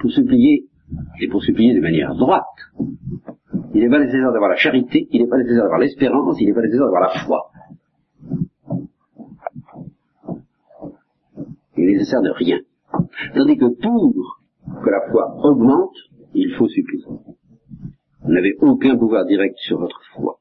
pour 0.00 0.10
supplier, 0.10 0.66
et 1.20 1.28
pour 1.28 1.42
supplier 1.42 1.74
de 1.74 1.80
manière 1.80 2.14
droite. 2.14 2.44
Il 3.74 3.82
n'est 3.82 3.90
pas 3.90 4.00
nécessaire 4.00 4.32
d'avoir 4.32 4.50
la 4.50 4.56
charité, 4.56 5.06
il 5.10 5.22
n'est 5.22 5.28
pas 5.28 5.36
nécessaire 5.36 5.62
d'avoir 5.62 5.78
l'espérance, 5.78 6.40
il 6.40 6.46
n'est 6.46 6.54
pas 6.54 6.62
nécessaire 6.62 6.86
d'avoir 6.86 7.02
la 7.02 7.24
foi. 7.24 7.50
Il 11.76 11.88
est 11.88 11.92
nécessaire 11.92 12.22
de 12.22 12.30
rien. 12.30 12.58
Tandis 13.34 13.56
que 13.56 13.66
pour 13.80 14.40
que 14.82 14.90
la 14.90 15.10
foi 15.10 15.36
augmente, 15.44 15.96
il 16.34 16.52
faut 16.54 16.68
supplier. 16.68 17.04
Vous 18.22 18.32
n'avez 18.32 18.54
aucun 18.60 18.96
pouvoir 18.96 19.24
direct 19.26 19.56
sur 19.58 19.78
votre 19.78 20.00
foi. 20.14 20.38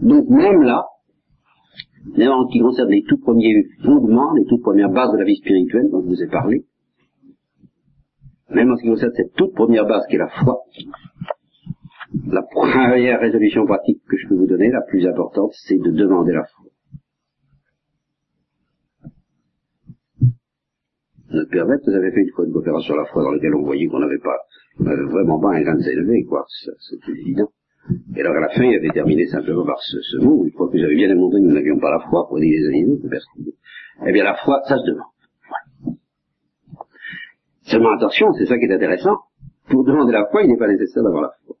Donc 0.00 0.28
même 0.28 0.62
là, 0.62 0.84
même 2.16 2.30
en 2.30 2.46
ce 2.46 2.52
qui 2.52 2.60
concerne 2.60 2.90
les 2.90 3.02
tout 3.02 3.18
premiers 3.18 3.66
fondements, 3.84 4.32
les 4.34 4.44
toutes 4.44 4.62
premières 4.62 4.90
bases 4.90 5.12
de 5.12 5.18
la 5.18 5.24
vie 5.24 5.36
spirituelle 5.36 5.88
dont 5.90 6.02
je 6.02 6.06
vous 6.06 6.22
ai 6.22 6.28
parlé, 6.28 6.64
même 8.50 8.70
en 8.70 8.76
ce 8.76 8.82
qui 8.82 8.88
concerne 8.88 9.12
cette 9.14 9.32
toute 9.34 9.54
première 9.54 9.86
base 9.86 10.06
qui 10.08 10.16
est 10.16 10.18
la 10.18 10.28
foi, 10.28 10.60
la 12.26 12.42
première 12.42 13.20
résolution 13.20 13.66
pratique 13.66 14.02
que 14.08 14.16
je 14.16 14.28
peux 14.28 14.36
vous 14.36 14.46
donner, 14.46 14.70
la 14.70 14.82
plus 14.82 15.06
importante, 15.06 15.52
c'est 15.66 15.78
de 15.78 15.90
demander 15.90 16.32
la 16.32 16.44
foi. 16.44 16.64
Notre 21.30 21.50
Père 21.50 21.64
avez 21.64 22.12
fait 22.12 22.20
une 22.20 22.30
fois 22.30 22.46
une 22.46 22.52
conférence 22.52 22.84
sur 22.84 22.94
la 22.94 23.06
foi 23.06 23.24
dans 23.24 23.32
laquelle 23.32 23.54
on 23.56 23.64
voyait 23.64 23.88
qu'on 23.88 23.98
n'avait 23.98 24.18
pas, 24.18 24.36
on 24.78 24.84
vraiment 24.84 25.40
pas 25.40 25.56
un 25.56 25.62
grain 25.62 25.74
de 25.74 25.82
s'élever, 25.82 26.24
quoi, 26.24 26.44
c'est 26.48 27.10
évident. 27.10 27.50
Et 28.16 28.20
alors 28.20 28.36
à 28.36 28.40
la 28.40 28.48
fin, 28.48 28.64
il 28.64 28.76
avait 28.76 28.90
terminé 28.90 29.26
simplement 29.26 29.64
par 29.64 29.80
ce, 29.80 30.16
mot, 30.18 30.44
une 30.44 30.52
fois 30.52 30.70
que 30.70 30.78
j'avais 30.78 30.94
bien 30.94 31.08
démontré 31.08 31.40
que 31.40 31.46
nous 31.46 31.54
n'avions 31.54 31.78
pas 31.78 31.90
la 31.90 32.00
foi, 32.08 32.26
pour 32.28 32.38
dire 32.38 32.58
les 32.58 32.68
animaux, 32.68 32.98
eh 34.06 34.12
bien 34.12 34.24
la 34.24 34.34
foi, 34.36 34.62
ça 34.66 34.76
se 34.78 34.86
demande. 34.86 35.06
Voilà. 35.48 35.96
Seulement 37.62 37.90
attention, 37.90 38.32
c'est 38.34 38.46
ça 38.46 38.58
qui 38.58 38.64
est 38.64 38.74
intéressant, 38.74 39.18
pour 39.68 39.84
demander 39.84 40.12
la 40.12 40.26
foi, 40.26 40.42
il 40.42 40.50
n'est 40.50 40.56
pas 40.56 40.68
nécessaire 40.68 41.02
d'avoir 41.02 41.22
la 41.22 41.30
foi. 41.44 41.56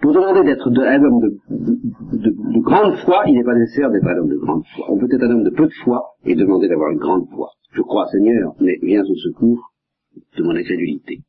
Pour 0.00 0.12
demander 0.12 0.44
d'être 0.44 0.68
un 0.68 1.04
homme 1.04 1.20
de, 1.20 2.60
grande 2.60 2.96
foi, 2.98 3.24
il 3.26 3.34
n'est 3.34 3.44
pas 3.44 3.54
nécessaire 3.54 3.90
d'être 3.90 4.06
un 4.06 4.18
homme 4.18 4.28
de 4.28 4.36
grande 4.36 4.64
foi. 4.74 4.86
On 4.90 4.98
peut 4.98 5.08
être 5.10 5.22
un 5.22 5.30
homme 5.30 5.42
de 5.42 5.50
peu 5.50 5.66
de 5.66 5.72
foi 5.84 6.16
et 6.24 6.34
demander 6.34 6.68
d'avoir 6.68 6.90
une 6.90 6.98
grande 6.98 7.28
foi. 7.34 7.50
Je 7.72 7.82
crois, 7.82 8.06
Seigneur, 8.06 8.54
mais 8.60 8.78
viens 8.82 9.02
au 9.02 9.16
secours 9.16 9.72
de 10.36 10.42
mon 10.42 10.54
incrédulité. 10.54 11.22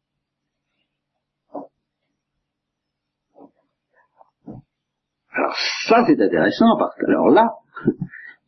Alors 5.38 5.54
ça 5.88 6.04
c'est 6.08 6.20
intéressant 6.20 6.78
parce 6.80 6.96
que 6.96 7.06
alors 7.06 7.30
là, 7.30 7.54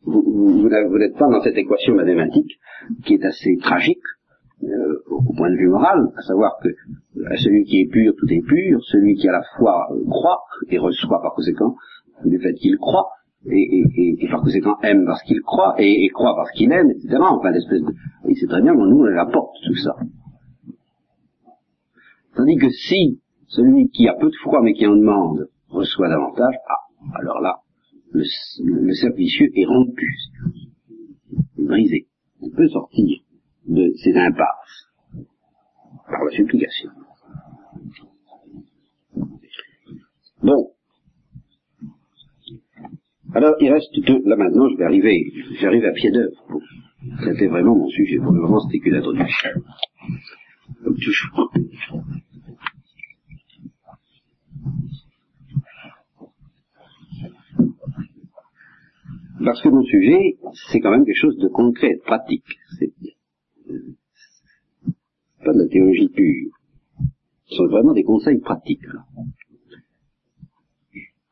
vous, 0.02 0.68
n'êtes 0.98 1.16
pas 1.16 1.28
dans 1.28 1.40
cette 1.40 1.56
équation 1.56 1.94
mathématique 1.94 2.58
qui 3.04 3.14
est 3.14 3.24
assez 3.24 3.56
tragique 3.58 4.02
euh, 4.64 5.02
au 5.06 5.32
point 5.34 5.50
de 5.50 5.56
vue 5.56 5.68
moral, 5.68 6.08
à 6.16 6.22
savoir 6.22 6.56
que 6.60 6.68
euh, 6.68 7.36
celui 7.36 7.64
qui 7.64 7.82
est 7.82 7.86
pur, 7.86 8.12
tout 8.18 8.26
est 8.28 8.44
pur, 8.44 8.80
celui 8.84 9.14
qui 9.14 9.28
à 9.28 9.32
la 9.32 9.38
euh, 9.38 10.04
croit 10.10 10.42
et 10.68 10.78
reçoit 10.78 11.22
par 11.22 11.32
conséquent 11.34 11.76
du 12.24 12.40
fait 12.40 12.54
qu'il 12.54 12.76
croit, 12.76 13.08
et, 13.46 14.28
par 14.28 14.42
conséquent 14.42 14.76
aime 14.82 15.06
parce 15.06 15.22
qu'il 15.22 15.40
croit, 15.42 15.76
et, 15.78 16.08
croit 16.08 16.34
parce 16.34 16.50
qu'il 16.50 16.72
aime, 16.72 16.90
etc. 16.90 17.16
Enfin, 17.20 17.52
l'espèce 17.52 17.80
de... 17.80 17.92
C'est 18.34 18.48
très 18.48 18.60
bien, 18.60 18.74
mais 18.74 18.82
nous, 18.82 18.98
on 18.98 19.16
apporte 19.16 19.54
tout 19.64 19.76
ça. 19.76 19.96
Tandis 22.34 22.56
que 22.56 22.68
si 22.68 23.20
celui 23.46 23.88
qui 23.90 24.08
a 24.08 24.14
peu 24.14 24.26
de 24.26 24.36
foi 24.42 24.60
mais 24.62 24.74
qui 24.74 24.86
en 24.86 24.96
demande 24.96 25.48
reçoit 25.70 26.08
davantage, 26.08 26.54
ah, 26.68 27.18
alors 27.18 27.40
là, 27.40 27.56
le, 28.12 28.22
le 28.64 28.94
cercle 28.94 29.16
vicieux 29.16 29.48
est 29.54 29.66
rompu, 29.66 30.08
brisé. 31.56 32.06
On 32.40 32.50
peut 32.50 32.68
sortir 32.68 33.20
de 33.66 33.92
ces 34.02 34.16
impasses 34.16 34.88
par 36.08 36.24
la 36.24 36.30
supplication. 36.30 36.90
Bon. 40.42 40.70
Alors, 43.32 43.54
il 43.60 43.72
reste 43.72 43.92
que, 44.04 44.28
là 44.28 44.36
maintenant, 44.36 44.68
je 44.68 44.76
vais 44.76 44.84
arriver, 44.84 45.32
j'arrive 45.60 45.84
à 45.84 45.92
pied 45.92 46.10
d'œuvre 46.10 46.60
traiter 47.18 47.46
vraiment 47.46 47.76
mon 47.76 47.88
sujet. 47.88 48.18
Pour 48.18 48.32
le 48.32 48.40
moment, 48.40 48.60
c'était 48.60 48.78
qu'une 48.78 48.96
introduction. 48.96 49.50
Comme 50.82 50.96
toujours. 50.96 51.52
Parce 59.44 59.62
que 59.62 59.68
mon 59.68 59.82
sujet, 59.82 60.36
c'est 60.70 60.80
quand 60.80 60.90
même 60.90 61.04
quelque 61.04 61.20
chose 61.20 61.38
de 61.38 61.48
concret, 61.48 61.94
de 61.94 62.00
pratique. 62.00 62.44
C'est 62.78 62.92
pas 65.44 65.52
de 65.52 65.62
la 65.62 65.68
théologie 65.68 66.08
pure. 66.08 66.50
Ce 67.46 67.56
sont 67.56 67.66
vraiment 67.66 67.92
des 67.92 68.04
conseils 68.04 68.40
pratiques. 68.40 68.84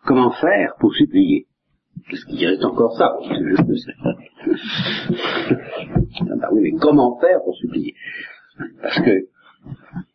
Comment 0.04 0.32
faire 0.32 0.74
pour 0.80 0.94
supplier? 0.94 1.46
Est-ce 2.10 2.24
qu'il 2.24 2.46
reste 2.46 2.64
encore 2.64 2.96
ça 2.96 3.14
Je 3.20 3.74
sais 3.74 3.92
ah 6.20 6.36
bah 6.40 6.48
oui, 6.52 6.60
mais 6.62 6.72
comment 6.80 7.18
faire 7.20 7.42
pour 7.44 7.54
supplier? 7.56 7.94
Parce 8.80 9.00
que 9.00 9.28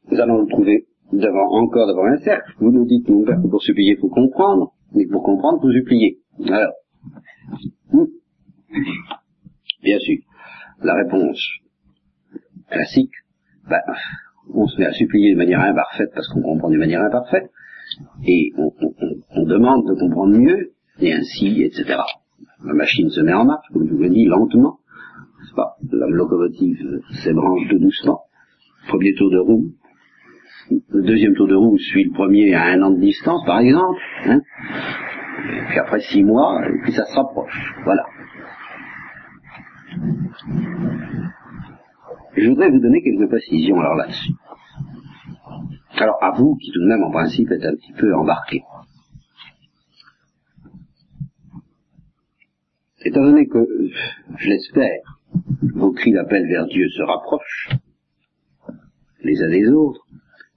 nous 0.10 0.20
allons 0.20 0.40
nous 0.40 0.50
trouver 0.50 0.88
encore 1.12 1.88
devant 1.88 2.06
un 2.06 2.18
cercle. 2.18 2.54
Vous 2.60 2.72
nous 2.72 2.86
dites, 2.86 3.08
mon 3.10 3.24
père, 3.24 3.40
que 3.42 3.48
pour 3.48 3.62
supplier, 3.62 3.94
il 3.94 4.00
faut 4.00 4.10
comprendre, 4.10 4.74
mais 4.96 5.06
pour 5.06 5.24
comprendre, 5.24 5.60
il 5.60 5.68
faut 5.68 5.72
supplier. 5.72 6.20
Alors, 6.48 6.74
hmm. 7.94 8.06
bien 9.84 10.00
sûr, 10.00 10.18
la 10.82 10.96
réponse 10.96 11.40
classique, 12.70 13.14
bah, 13.70 13.82
on 14.54 14.68
se 14.68 14.80
met 14.80 14.86
à 14.86 14.94
supplier 14.94 15.34
de 15.34 15.38
manière 15.38 15.62
imparfaite 15.62 16.10
parce 16.14 16.28
qu'on 16.28 16.42
comprend 16.42 16.70
de 16.70 16.78
manière 16.78 17.02
imparfaite, 17.02 17.50
et 18.26 18.52
on, 18.58 19.44
demande 19.46 19.86
de 19.88 20.00
comprendre 20.00 20.38
mieux, 20.38 20.72
et 21.00 21.14
ainsi, 21.14 21.62
etc. 21.64 22.00
La 22.66 22.74
machine 22.74 23.10
se 23.10 23.22
met 23.22 23.34
en 23.34 23.46
marche, 23.46 23.68
comme 23.72 23.88
je 23.88 23.94
vous 23.94 24.02
l'ai 24.02 24.10
dit, 24.10 24.26
lentement, 24.26 24.80
n'est-ce 25.40 25.54
pas 25.54 25.76
La 25.92 26.08
locomotive 26.08 27.02
s'ébranche 27.24 27.68
tout 27.70 27.80
doucement. 27.80 28.22
Premier 28.88 29.14
tour 29.16 29.32
de 29.32 29.38
roue, 29.38 29.74
le 30.90 31.02
deuxième 31.04 31.36
tour 31.36 31.48
de 31.48 31.56
roue 31.56 31.78
suit 31.78 32.06
le 32.06 32.12
premier 32.12 32.54
à 32.54 32.64
un 32.66 32.82
an 32.82 32.92
de 32.92 33.00
distance, 33.00 33.46
par 33.46 33.60
exemple, 33.60 34.00
hein 34.26 34.42
puis 35.70 35.80
après 35.80 36.00
six 36.02 36.24
mois, 36.24 36.62
et 36.68 36.80
puis 36.84 36.94
ça 36.94 37.06
se 37.06 37.16
rapproche. 37.16 37.74
Voilà. 37.84 38.06
Je 42.36 42.50
voudrais 42.50 42.70
vous 42.70 42.80
donner 42.80 43.02
quelques 43.04 43.30
précisions 43.30 43.80
alors 43.80 43.96
là-dessus. 43.96 44.34
Alors 45.98 46.18
à 46.22 46.32
vous 46.32 46.56
qui 46.56 46.72
tout 46.72 46.82
de 46.82 46.88
même 46.88 47.04
en 47.04 47.12
principe 47.12 47.52
êtes 47.52 47.66
un 47.66 47.76
petit 47.76 47.94
peu 47.94 48.16
embarqué. 48.16 48.64
Étant 53.06 53.22
donné 53.22 53.48
que, 53.48 53.60
je 54.38 54.50
l'espère, 54.50 55.20
vos 55.76 55.92
cris 55.92 56.14
d'appel 56.14 56.48
vers 56.48 56.66
Dieu 56.68 56.88
se 56.90 57.04
rapprochent 57.04 57.70
les 59.24 59.42
uns 59.42 59.50
des 59.50 59.68
autres, 59.70 60.06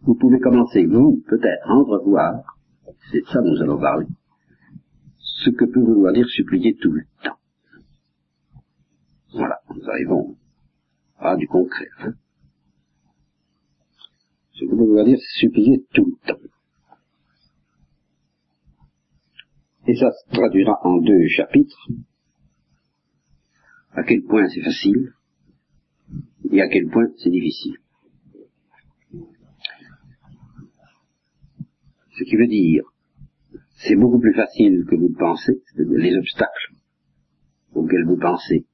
vous 0.02 0.14
pouvez 0.14 0.38
commencer, 0.38 0.86
vous, 0.86 1.22
peut-être, 1.28 1.68
à 1.68 1.72
entrevoir, 1.72 2.58
c'est 3.10 3.20
de 3.20 3.26
ça 3.26 3.40
dont 3.40 3.50
nous 3.50 3.62
allons 3.62 3.80
parler, 3.80 4.06
ce 5.44 5.50
que 5.50 5.64
peut 5.64 5.80
vouloir 5.80 6.12
dire 6.12 6.28
supplier 6.28 6.74
tout 6.76 6.92
le 6.92 7.02
temps. 7.22 7.38
Voilà, 9.32 9.60
nous 9.74 9.88
arrivons 9.88 10.36
à 11.18 11.36
du 11.36 11.46
concret. 11.46 11.88
Hein. 12.00 12.14
Ce 14.52 14.64
que 14.64 14.70
peut 14.70 14.76
vouloir 14.76 15.04
dire 15.04 15.18
supplier 15.38 15.84
tout 15.92 16.06
le 16.06 16.26
temps. 16.26 16.40
Et 19.88 19.94
ça 19.94 20.10
se 20.10 20.34
traduira 20.34 20.78
en 20.82 21.00
deux 21.00 21.28
chapitres. 21.28 21.88
À 23.92 24.02
quel 24.02 24.22
point 24.22 24.48
c'est 24.48 24.62
facile 24.62 25.12
et 26.50 26.60
à 26.60 26.68
quel 26.68 26.88
point 26.88 27.06
c'est 27.18 27.30
difficile. 27.30 27.76
Ce 32.18 32.24
qui 32.24 32.36
veut 32.36 32.46
dire, 32.46 32.84
c'est 33.86 33.96
beaucoup 33.96 34.18
plus 34.18 34.34
facile 34.34 34.84
que 34.88 34.96
vous 34.96 35.08
le 35.08 35.18
pensez, 35.18 35.62
c'est-à-dire 35.66 35.98
les 35.98 36.16
obstacles 36.16 36.74
auxquels 37.74 38.04
vous 38.04 38.16
pensez 38.16 38.66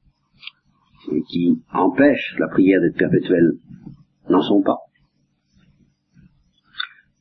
et 1.13 1.23
qui 1.25 1.63
empêchent 1.73 2.37
la 2.39 2.49
prière 2.49 2.81
d'être 2.81 2.97
perpétuelle 2.97 3.53
n'en 4.31 4.41
sont 4.41 4.63
pas. 4.63 4.79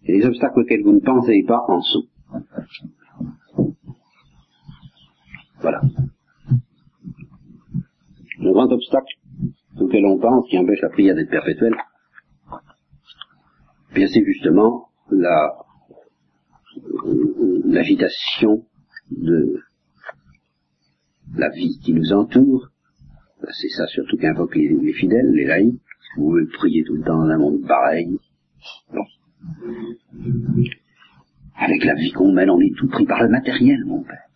Et 0.04 0.14
les 0.14 0.26
obstacles 0.26 0.60
auxquels 0.60 0.84
vous 0.84 0.94
ne 0.94 1.00
pensez 1.00 1.44
pas 1.48 1.62
en 1.68 1.82
sont. 1.82 2.08
Voilà. 5.60 5.82
Le 8.40 8.54
grand 8.54 8.72
obstacle 8.72 9.16
auquel 9.80 10.06
on 10.06 10.20
pense 10.20 10.48
qui 10.48 10.58
empêche 10.58 10.82
la 10.82 10.90
prière 10.90 11.16
d'être 11.16 11.30
perpétuelle, 11.30 11.76
bien 13.94 14.08
c'est 14.08 14.24
justement 14.24 14.90
la 15.10 15.54
l'agitation 17.72 18.66
de 19.10 19.62
la 21.36 21.50
vie 21.50 21.80
qui 21.84 21.94
nous 21.94 22.14
entoure. 22.14 22.70
C'est 23.50 23.70
ça 23.70 23.88
surtout 23.88 24.18
qu'invoquent 24.18 24.56
les, 24.56 24.94
fidèles, 24.94 25.32
les 25.32 25.46
laïcs. 25.46 25.82
Vous 26.18 26.30
pouvez 26.30 26.46
prier 26.46 26.84
tout 26.84 26.96
le 26.96 27.04
temps 27.04 27.18
dans 27.18 27.30
un 27.30 27.38
monde 27.38 27.66
pareil. 27.68 28.20
Avec 31.56 31.86
la 31.86 31.96
vie 31.96 32.12
qu'on 32.12 32.32
mène, 32.32 32.50
on 32.50 32.60
est 32.60 32.76
tout 32.78 32.88
pris 32.88 33.06
par 33.06 33.24
le 33.24 33.30
matériel, 33.30 33.84
mon 33.86 34.04
père. 34.04 34.28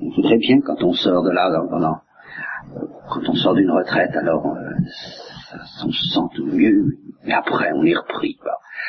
Il 0.00 0.12
faudrait 0.14 0.38
bien 0.38 0.60
quand 0.60 0.82
on 0.82 0.92
sort 0.92 1.22
de 1.22 1.30
là, 1.30 1.50
pendant, 1.70 2.00
quand 3.08 3.28
on 3.28 3.34
sort 3.34 3.54
d'une 3.54 3.70
retraite, 3.70 4.16
alors 4.16 4.46
euh, 4.46 4.70
on 5.84 5.90
se 5.90 6.04
sent 6.08 6.26
tout 6.34 6.46
mieux, 6.46 6.96
mais 7.24 7.32
après 7.32 7.70
on 7.74 7.84
est 7.84 7.94
repris. 7.94 8.36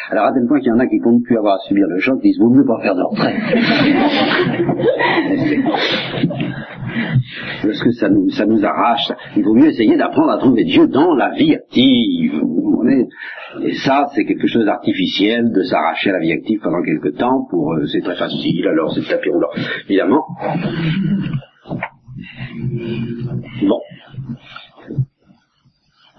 Alors 0.09 0.25
à 0.25 0.33
tel 0.33 0.45
point 0.47 0.59
qu'il 0.59 0.69
y 0.69 0.71
en 0.71 0.79
a 0.79 0.87
qui 0.87 0.99
comptent 0.99 1.23
plus 1.23 1.37
avoir 1.37 1.55
à 1.55 1.59
subir 1.67 1.85
le 1.87 1.99
choc, 1.99 2.21
disent 2.21 2.39
vaut 2.39 2.49
mieux 2.49 2.65
pas 2.65 2.79
faire 2.81 2.95
de 2.95 3.01
retraite. 3.01 3.35
Parce 7.63 7.81
que 7.81 7.91
ça 7.91 8.09
nous, 8.09 8.29
ça 8.29 8.45
nous 8.45 8.63
arrache. 8.63 9.11
Il 9.35 9.43
vaut 9.43 9.55
mieux 9.55 9.67
essayer 9.67 9.97
d'apprendre 9.97 10.31
à 10.31 10.37
trouver 10.37 10.63
Dieu 10.63 10.87
dans 10.87 11.15
la 11.15 11.31
vie 11.31 11.55
active. 11.55 12.41
Et 13.61 13.73
ça, 13.75 14.07
c'est 14.13 14.25
quelque 14.25 14.47
chose 14.47 14.65
d'artificiel 14.65 15.51
de 15.51 15.61
s'arracher 15.63 16.09
à 16.09 16.13
la 16.13 16.19
vie 16.19 16.33
active 16.33 16.59
pendant 16.61 16.81
quelque 16.83 17.09
temps. 17.09 17.45
Pour, 17.49 17.73
euh, 17.73 17.85
c'est 17.87 18.01
très 18.01 18.15
facile. 18.15 18.67
Alors 18.67 18.93
c'est 18.93 19.01
le 19.01 19.07
tapis 19.07 19.29
roulant, 19.29 19.49
évidemment. 19.87 20.25
Bon. 23.67 23.79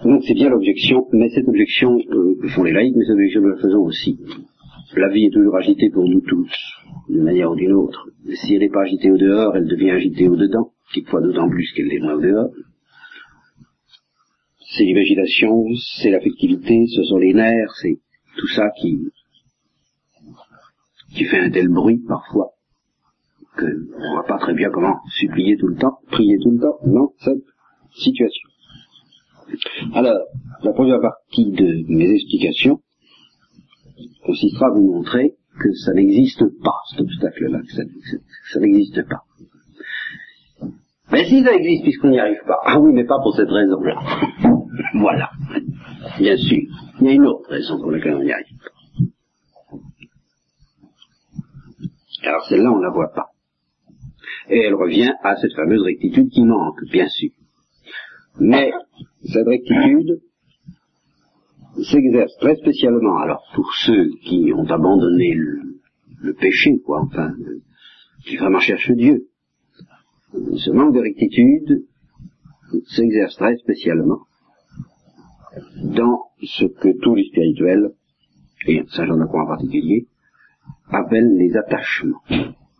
Donc 0.05 0.23
c'est 0.23 0.35
bien 0.35 0.49
l'objection, 0.49 1.07
mais 1.13 1.29
cette 1.29 1.47
objection 1.47 1.97
euh, 1.97 2.47
font 2.49 2.61
les 2.61 2.73
laïcs, 2.73 2.95
mais 2.95 3.05
cette 3.05 3.15
objection 3.15 3.41
nous 3.41 3.49
la 3.49 3.57
faisons 3.57 3.81
aussi. 3.81 4.19
La 4.95 5.09
vie 5.09 5.25
est 5.25 5.33
toujours 5.33 5.57
agitée 5.57 5.89
pour 5.89 6.07
nous 6.07 6.21
tous, 6.21 6.51
d'une 7.09 7.23
manière 7.23 7.51
ou 7.51 7.55
d'une 7.55 7.73
autre. 7.73 8.07
Si 8.35 8.53
elle 8.53 8.59
n'est 8.59 8.69
pas 8.69 8.83
agitée 8.83 9.09
au 9.09 9.17
dehors, 9.17 9.55
elle 9.55 9.65
devient 9.65 9.89
agitée 9.89 10.27
au 10.27 10.35
dedans, 10.35 10.73
quelquefois 10.93 11.21
d'autant 11.21 11.49
plus 11.49 11.71
qu'elle 11.73 11.87
l'est 11.87 11.99
moins 11.99 12.13
au 12.13 12.21
dehors. 12.21 12.51
C'est 14.77 14.83
l'imagination, 14.83 15.65
c'est 15.97 16.11
l'affectivité, 16.11 16.85
ce 16.85 17.01
sont 17.03 17.17
les 17.17 17.33
nerfs, 17.33 17.73
c'est 17.81 17.97
tout 18.37 18.47
ça 18.49 18.69
qui, 18.79 18.99
qui 21.15 21.23
fait 21.25 21.39
un 21.39 21.49
tel 21.49 21.67
bruit 21.67 22.03
parfois 22.07 22.51
que 23.57 23.65
on 23.97 24.13
voit 24.13 24.25
pas 24.25 24.37
très 24.37 24.53
bien 24.53 24.69
comment 24.69 24.99
supplier 25.17 25.57
tout 25.57 25.67
le 25.67 25.77
temps, 25.77 25.97
prier 26.11 26.37
tout 26.43 26.51
le 26.51 26.59
temps 26.59 26.77
dans 26.85 27.11
cette 27.17 27.43
situation. 27.95 28.49
Alors, 29.93 30.19
la 30.63 30.73
première 30.73 30.99
partie 30.99 31.51
de 31.51 31.85
mes 31.87 32.09
explications 32.09 32.81
consistera 34.25 34.67
à 34.67 34.71
vous 34.71 34.91
montrer 34.93 35.35
que 35.59 35.73
ça 35.73 35.93
n'existe 35.93 36.43
pas, 36.63 36.81
cet 36.89 37.01
obstacle-là, 37.01 37.59
que 37.61 37.71
ça, 38.51 38.59
n'existe 38.59 39.07
pas. 39.07 39.23
Mais 41.11 41.23
si 41.25 41.43
ça 41.43 41.53
existe, 41.53 41.83
puisqu'on 41.83 42.09
n'y 42.09 42.19
arrive 42.19 42.43
pas. 42.45 42.57
Ah 42.65 42.79
oui, 42.79 42.91
mais 42.93 43.05
pas 43.05 43.19
pour 43.21 43.35
cette 43.35 43.49
raison-là. 43.49 44.01
voilà. 44.95 45.29
Bien 46.17 46.35
sûr. 46.35 46.63
Il 46.99 47.05
y 47.05 47.09
a 47.09 47.13
une 47.13 47.25
autre 47.25 47.49
raison 47.49 47.79
pour 47.79 47.91
laquelle 47.91 48.15
on 48.15 48.23
n'y 48.23 48.31
arrive 48.31 48.57
pas. 48.57 48.75
Alors 52.27 52.45
celle-là, 52.47 52.71
on 52.71 52.77
ne 52.77 52.83
la 52.83 52.89
voit 52.89 53.13
pas. 53.13 53.27
Et 54.49 54.59
elle 54.59 54.73
revient 54.73 55.13
à 55.23 55.35
cette 55.37 55.53
fameuse 55.53 55.83
rectitude 55.83 56.29
qui 56.29 56.43
manque, 56.43 56.83
bien 56.91 57.07
sûr. 57.07 57.29
Mais 58.39 58.71
cette 59.23 59.47
rectitude 59.47 60.21
s'exerce 61.83 62.35
très 62.37 62.55
spécialement, 62.55 63.17
alors 63.17 63.43
pour 63.55 63.73
ceux 63.85 64.09
qui 64.23 64.51
ont 64.53 64.65
abandonné 64.65 65.33
le, 65.33 66.33
péché, 66.33 66.79
quoi, 66.85 67.01
enfin, 67.01 67.33
qui 68.25 68.37
vraiment 68.37 68.59
cherchent 68.59 68.91
Dieu. 68.91 69.27
Ce 70.33 70.71
manque 70.71 70.95
de 70.95 70.99
rectitude 70.99 71.85
s'exerce 72.87 73.35
très 73.35 73.55
spécialement 73.57 74.21
dans 75.83 76.23
ce 76.43 76.65
que 76.65 76.89
tous 77.01 77.15
les 77.15 77.25
spirituels, 77.25 77.91
et 78.67 78.83
Saint 78.89 79.05
Jean 79.05 79.17
de 79.17 79.23
en 79.23 79.47
particulier, 79.47 80.07
appellent 80.89 81.37
les 81.37 81.55
attachements 81.55 82.21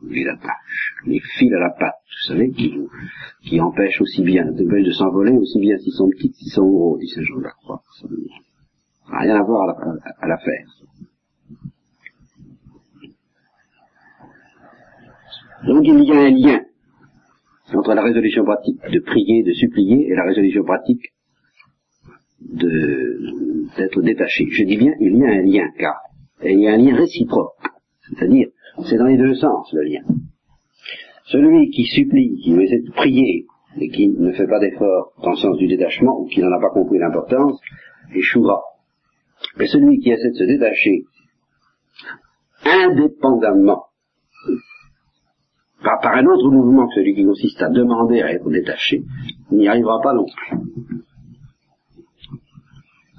les 0.09 0.27
attaches, 0.27 0.95
les 1.05 1.19
fils 1.19 1.53
à 1.53 1.59
la 1.59 1.69
patte, 1.69 1.95
vous 2.05 2.33
savez, 2.33 2.51
qui, 2.51 3.59
empêchent 3.59 4.01
aussi 4.01 4.23
bien, 4.23 4.45
de 4.51 4.91
s'envoler 4.91 5.33
aussi 5.33 5.59
bien 5.59 5.77
s'ils 5.77 5.93
sont 5.93 6.09
petits 6.09 6.33
s'ils 6.33 6.51
sont 6.51 6.67
gros, 6.67 6.97
dit 6.97 7.07
Saint 7.07 7.23
Jean 7.23 7.37
de 7.37 7.43
la 7.43 7.51
Croix. 7.51 7.81
Ça 8.01 8.07
n'a 9.11 9.19
rien 9.19 9.35
à 9.35 9.43
voir 9.43 9.75
à 10.19 10.27
l'affaire. 10.27 10.65
Donc 15.67 15.83
il 15.85 16.03
y 16.03 16.11
a 16.11 16.19
un 16.19 16.29
lien 16.29 16.61
entre 17.73 17.93
la 17.93 18.03
résolution 18.03 18.43
pratique 18.43 18.79
de 18.91 18.99
prier, 18.99 19.43
de 19.43 19.53
supplier, 19.53 20.07
et 20.07 20.15
la 20.15 20.23
résolution 20.23 20.63
pratique 20.63 21.13
d'être 22.39 24.01
détaché. 24.01 24.47
Je 24.51 24.63
dis 24.63 24.77
bien, 24.77 24.93
il 24.99 25.17
y 25.17 25.23
a 25.23 25.29
un 25.29 25.41
lien, 25.41 25.71
car 25.77 25.95
il 26.43 26.59
y 26.59 26.67
a 26.67 26.73
un 26.73 26.77
lien 26.77 26.95
réciproque 26.95 27.53
C'est-à-dire, 28.07 28.47
c'est 28.83 28.97
dans 28.97 29.05
les 29.05 29.17
deux 29.17 29.35
sens 29.35 29.71
le 29.73 29.83
lien. 29.83 30.01
Celui 31.25 31.69
qui 31.69 31.85
supplie, 31.85 32.37
qui 32.43 32.51
essaie 32.53 32.81
de 32.81 32.91
prier, 32.91 33.45
et 33.77 33.89
qui 33.89 34.09
ne 34.09 34.31
fait 34.31 34.47
pas 34.47 34.59
d'effort 34.59 35.13
dans 35.21 35.31
le 35.31 35.37
sens 35.37 35.57
du 35.57 35.67
détachement, 35.67 36.19
ou 36.19 36.25
qui 36.27 36.41
n'en 36.41 36.51
a 36.51 36.59
pas 36.59 36.69
compris 36.69 36.99
l'importance, 36.99 37.59
échouera. 38.13 38.61
Mais 39.57 39.67
celui 39.67 39.99
qui 39.99 40.11
essaie 40.11 40.29
de 40.29 40.35
se 40.35 40.43
détacher 40.43 41.03
indépendamment 42.65 43.85
par, 45.83 46.15
un 46.15 46.25
autre 46.25 46.49
mouvement 46.51 46.87
que 46.87 46.95
celui 46.95 47.13
qui 47.13 47.23
consiste 47.23 47.61
à 47.61 47.69
demander 47.69 48.21
à 48.21 48.31
être 48.31 48.49
détaché, 48.49 49.03
n'y 49.51 49.67
arrivera 49.67 49.99
pas 50.01 50.13
non 50.13 50.25
plus. 50.25 50.57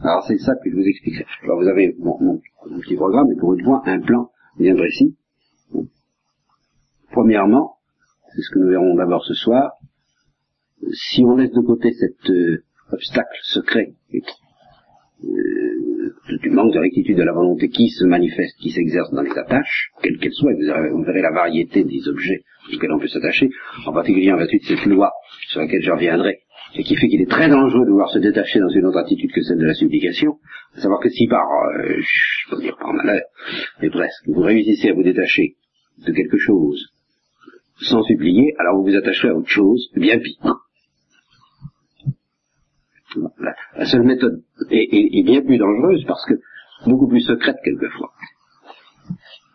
Alors 0.03 0.25
c'est 0.27 0.38
ça 0.38 0.55
que 0.62 0.71
je 0.71 0.75
vous 0.75 0.87
expliquerai. 0.87 1.25
Alors 1.45 1.61
vous 1.61 1.69
avez 1.69 1.95
mon, 1.99 2.40
petit 2.81 2.97
programme, 2.97 3.31
et 3.33 3.37
pour 3.37 3.55
une 3.55 3.64
fois, 3.64 3.83
un 3.87 4.01
plan 4.01 4.31
bien 4.59 4.75
précis. 4.75 5.16
Premièrement, 7.17 7.77
c'est 8.29 8.43
ce 8.43 8.51
que 8.53 8.59
nous 8.59 8.69
verrons 8.69 8.95
d'abord 8.95 9.25
ce 9.25 9.33
soir, 9.33 9.73
si 10.93 11.25
on 11.25 11.37
laisse 11.37 11.51
de 11.51 11.63
côté 11.63 11.91
cet 11.95 12.29
euh, 12.29 12.63
obstacle 12.93 13.39
secret 13.43 13.95
euh, 15.25 16.37
du 16.43 16.51
manque 16.51 16.75
de 16.75 16.79
rectitude 16.79 17.17
de 17.17 17.23
la 17.23 17.33
volonté 17.33 17.71
qui 17.71 17.89
se 17.89 18.05
manifeste, 18.05 18.59
qui 18.59 18.71
s'exerce 18.71 19.11
dans 19.13 19.23
les 19.23 19.31
attaches, 19.31 19.93
quelles 20.03 20.19
qu'elles 20.19 20.35
soient, 20.35 20.53
vous, 20.53 21.05
verrez 21.05 21.23
la 21.23 21.33
variété 21.33 21.85
des 21.85 22.07
objets 22.07 22.43
auxquels 22.71 22.93
on 22.93 22.99
peut 22.99 23.09
s'attacher, 23.09 23.49
en 23.87 23.95
particulier 23.95 24.31
en 24.31 24.37
vertu 24.37 24.59
de 24.59 24.65
cette 24.65 24.85
loi 24.85 25.11
sur 25.49 25.63
laquelle 25.63 25.83
je 25.83 25.93
reviendrai, 25.93 26.41
et 26.75 26.83
qui 26.83 26.97
fait 26.97 27.09
qu'il 27.09 27.23
est 27.23 27.31
très 27.31 27.49
dangereux 27.49 27.87
de 27.87 27.93
vouloir 27.93 28.11
se 28.11 28.19
détacher 28.19 28.61
dans 28.61 28.69
une 28.69 28.85
autre 28.85 28.99
attitude 28.99 29.33
que 29.33 29.41
celle 29.41 29.57
de 29.57 29.65
la 29.65 29.73
supplication, 29.73 30.37
à 30.75 30.83
savoir 30.83 31.01
que 31.01 31.09
si 31.09 31.27
par, 31.29 31.47
euh, 31.81 31.97
je 31.99 32.51
peux 32.51 32.61
dire 32.61 32.77
par 32.77 32.93
malheur, 32.93 33.23
mais 33.81 33.89
presque, 33.89 34.27
vous 34.27 34.43
réussissez 34.43 34.91
à 34.91 34.93
vous 34.93 35.03
détacher 35.03 35.57
de 36.07 36.13
quelque 36.13 36.37
chose 36.37 36.93
sans 37.81 38.03
supplier, 38.03 38.55
alors 38.59 38.77
vous 38.77 38.85
vous 38.85 38.97
attacherez 38.97 39.29
à 39.29 39.35
autre 39.35 39.49
chose, 39.49 39.91
bien 39.95 40.19
pire. 40.19 40.57
La, 43.77 43.87
seule 43.87 44.03
méthode 44.03 44.43
est, 44.71 45.23
bien 45.25 45.43
plus 45.43 45.59
dangereuse 45.59 46.05
parce 46.07 46.25
que 46.27 46.35
beaucoup 46.87 47.09
plus 47.09 47.21
secrète 47.21 47.57
quelquefois. 47.65 48.11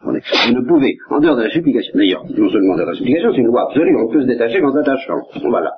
Vous 0.04 0.12
ne 0.12 0.68
pouvez, 0.68 0.98
en 1.12 1.20
dehors 1.20 1.36
de 1.36 1.44
la 1.44 1.52
supplication, 1.52 1.94
d'ailleurs, 1.96 2.26
non 2.26 2.50
seulement 2.50 2.76
de 2.76 2.84
la 2.84 2.94
supplication, 2.96 3.32
c'est 3.34 3.42
une 3.42 3.48
loi 3.48 3.68
absolue, 3.70 3.96
on 3.98 4.12
peut 4.12 4.22
se 4.22 4.28
détacher 4.28 4.64
en 4.64 4.74
s'attachant. 4.74 5.22
Voilà. 5.48 5.74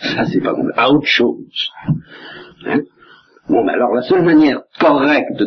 Ça, 0.00 0.24
c'est 0.24 0.40
pas 0.40 0.54
bon. 0.54 0.66
À 0.74 0.90
autre 0.90 1.06
chose. 1.06 1.70
Hein? 2.66 2.80
Bon, 3.48 3.64
mais 3.64 3.72
alors, 3.72 3.94
la 3.94 4.02
seule 4.02 4.24
manière 4.24 4.62
correcte 4.80 5.42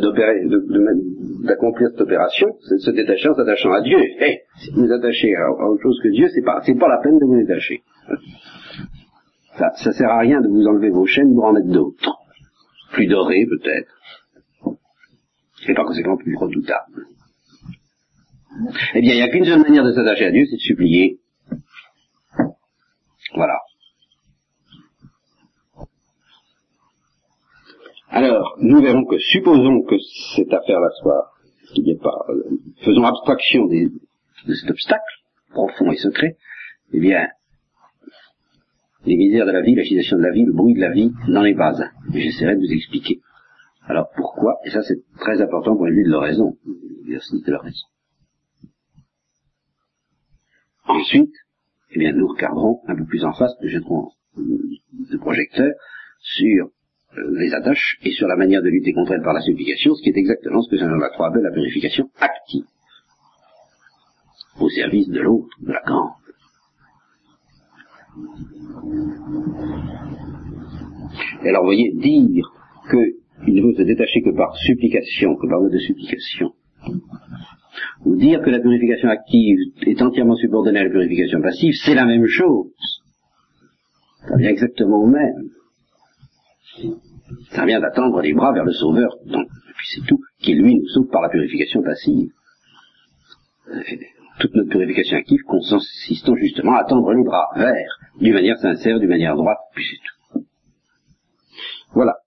d'accomplir 1.43 1.89
cette 1.91 2.01
opération, 2.01 2.47
c'est 2.67 2.75
de 2.75 2.79
se 2.79 2.91
détacher 2.91 3.29
en 3.29 3.35
s'attachant 3.35 3.71
à 3.71 3.81
Dieu. 3.81 3.99
Eh, 3.99 4.39
si 4.57 4.71
vous 4.71 4.85
vous 4.85 4.91
attachez 4.91 5.35
à, 5.35 5.51
autre 5.51 5.81
chose 5.81 5.99
que 6.03 6.09
Dieu, 6.09 6.27
c'est 6.33 6.43
pas, 6.43 6.61
c'est 6.65 6.77
pas 6.77 6.87
la 6.87 6.99
peine 7.01 7.17
de 7.17 7.25
vous 7.25 7.37
détacher. 7.37 7.81
Ça, 9.57 9.71
ça 9.75 9.91
sert 9.91 10.09
à 10.09 10.19
rien 10.19 10.41
de 10.41 10.47
vous 10.47 10.65
enlever 10.67 10.89
vos 10.89 11.05
chaînes 11.05 11.33
pour 11.35 11.45
en 11.45 11.53
mettre 11.53 11.69
d'autres. 11.69 12.17
Plus 12.93 13.07
dorées, 13.07 13.45
peut-être. 13.45 13.93
Et 15.67 15.73
par 15.73 15.85
conséquent, 15.85 16.17
plus 16.17 16.35
redoutables. 16.35 17.05
Eh 18.95 19.01
bien, 19.01 19.13
il 19.13 19.17
n'y 19.17 19.21
a 19.21 19.29
qu'une 19.29 19.45
seule 19.45 19.61
manière 19.61 19.83
de 19.83 19.93
s'attacher 19.93 20.25
à 20.25 20.31
Dieu, 20.31 20.45
c'est 20.45 20.55
de 20.55 20.61
supplier. 20.61 21.19
Voilà. 23.35 23.57
Alors, 28.13 28.57
nous 28.59 28.81
verrons 28.81 29.05
que, 29.05 29.17
supposons 29.17 29.83
que 29.83 29.95
cette 30.35 30.53
affaire-là 30.53 30.89
soit, 31.01 31.31
qu'il 31.73 31.85
n'y 31.85 31.95
pas, 31.95 32.25
euh, 32.27 32.43
faisons 32.83 33.05
abstraction 33.05 33.67
de 33.67 33.89
cet 34.53 34.69
obstacle, 34.69 35.01
profond 35.51 35.89
et 35.91 35.97
secret, 35.97 36.35
eh 36.91 36.99
bien, 36.99 37.25
les 39.05 39.15
misères 39.15 39.45
de 39.45 39.51
la 39.51 39.61
vie, 39.61 39.75
l'agitation 39.75 40.17
de 40.17 40.23
la 40.23 40.31
vie, 40.31 40.43
le 40.43 40.51
bruit 40.51 40.73
de 40.73 40.81
la 40.81 40.91
vie 40.91 41.09
est 41.25 41.55
pas 41.55 41.81
un. 41.81 41.89
J'essaierai 42.13 42.55
de 42.55 42.59
vous 42.59 42.73
expliquer. 42.73 43.21
Alors 43.87 44.09
pourquoi? 44.15 44.57
Et 44.65 44.69
ça 44.69 44.83
c'est 44.83 45.01
très 45.17 45.41
important 45.41 45.75
pour 45.75 45.87
le 45.87 46.03
de 46.03 46.09
l'oraison, 46.09 46.57
l'exercice 47.05 47.41
de 47.43 47.51
l'oraison. 47.51 47.87
Ensuite, 50.85 51.33
eh 51.91 51.99
bien, 51.99 52.11
nous 52.11 52.27
regarderons 52.27 52.81
un 52.87 52.95
peu 52.95 53.05
plus 53.05 53.23
en 53.23 53.33
face, 53.33 53.53
nous 53.61 53.69
jetterons 53.69 54.09
le 54.35 55.17
projecteur 55.17 55.71
sur 56.19 56.69
les 57.15 57.53
attaches 57.53 57.97
et 58.03 58.11
sur 58.11 58.27
la 58.27 58.35
manière 58.35 58.61
de 58.61 58.69
lutter 58.69 58.93
contre 58.93 59.13
elles 59.13 59.21
par 59.21 59.33
la 59.33 59.41
supplication, 59.41 59.93
ce 59.95 60.01
qui 60.01 60.09
est 60.09 60.17
exactement 60.17 60.61
ce 60.61 60.69
que 60.69 60.77
Saint 60.77 60.89
Jean 60.89 60.97
Lacroix 60.97 61.27
appelle 61.27 61.43
la 61.43 61.51
purification 61.51 62.09
active, 62.19 62.65
au 64.59 64.69
service 64.69 65.09
de 65.09 65.19
l'autre, 65.19 65.49
de 65.61 65.71
la 65.71 65.81
grande. 65.85 66.11
Et 71.43 71.49
alors, 71.49 71.63
vous 71.63 71.67
voyez, 71.67 71.91
dire 71.93 72.51
qu'il 72.89 73.55
ne 73.55 73.61
faut 73.61 73.77
se 73.77 73.83
détacher 73.83 74.21
que 74.21 74.35
par 74.35 74.55
supplication, 74.57 75.35
que 75.35 75.47
par 75.47 75.59
voie 75.59 75.69
de 75.69 75.79
supplication, 75.79 76.53
ou 78.05 78.15
dire 78.15 78.41
que 78.41 78.49
la 78.49 78.59
purification 78.59 79.09
active 79.09 79.57
est 79.81 80.01
entièrement 80.01 80.35
subordonnée 80.35 80.79
à 80.79 80.83
la 80.83 80.89
purification 80.89 81.41
passive, 81.41 81.73
c'est 81.83 81.95
la 81.95 82.05
même 82.05 82.25
chose. 82.25 82.71
Ça 84.27 84.35
vient 84.37 84.49
exactement 84.49 85.03
au 85.03 85.07
même. 85.07 85.49
Ça 87.51 87.65
vient 87.65 87.79
d'attendre 87.79 88.21
les 88.21 88.33
bras 88.33 88.51
vers 88.51 88.63
le 88.63 88.73
Sauveur, 88.73 89.15
donc, 89.25 89.47
puis 89.77 89.87
c'est 89.95 90.05
tout, 90.05 90.19
qui 90.39 90.53
lui 90.53 90.75
nous 90.75 90.87
sauve 90.89 91.07
par 91.07 91.21
la 91.21 91.29
purification 91.29 91.81
passive. 91.81 92.31
Toute 94.39 94.55
notre 94.55 94.69
purification 94.69 95.17
active 95.17 95.41
consistant 95.43 96.35
justement 96.35 96.75
à 96.75 96.83
tendre 96.83 97.13
les 97.13 97.23
bras 97.23 97.49
vers, 97.55 97.99
d'une 98.19 98.33
manière 98.33 98.57
sincère, 98.57 98.99
d'une 98.99 99.09
manière 99.09 99.35
droite, 99.35 99.59
puis 99.73 99.85
c'est 99.89 99.97
tout. 99.97 100.45
Voilà. 101.93 102.20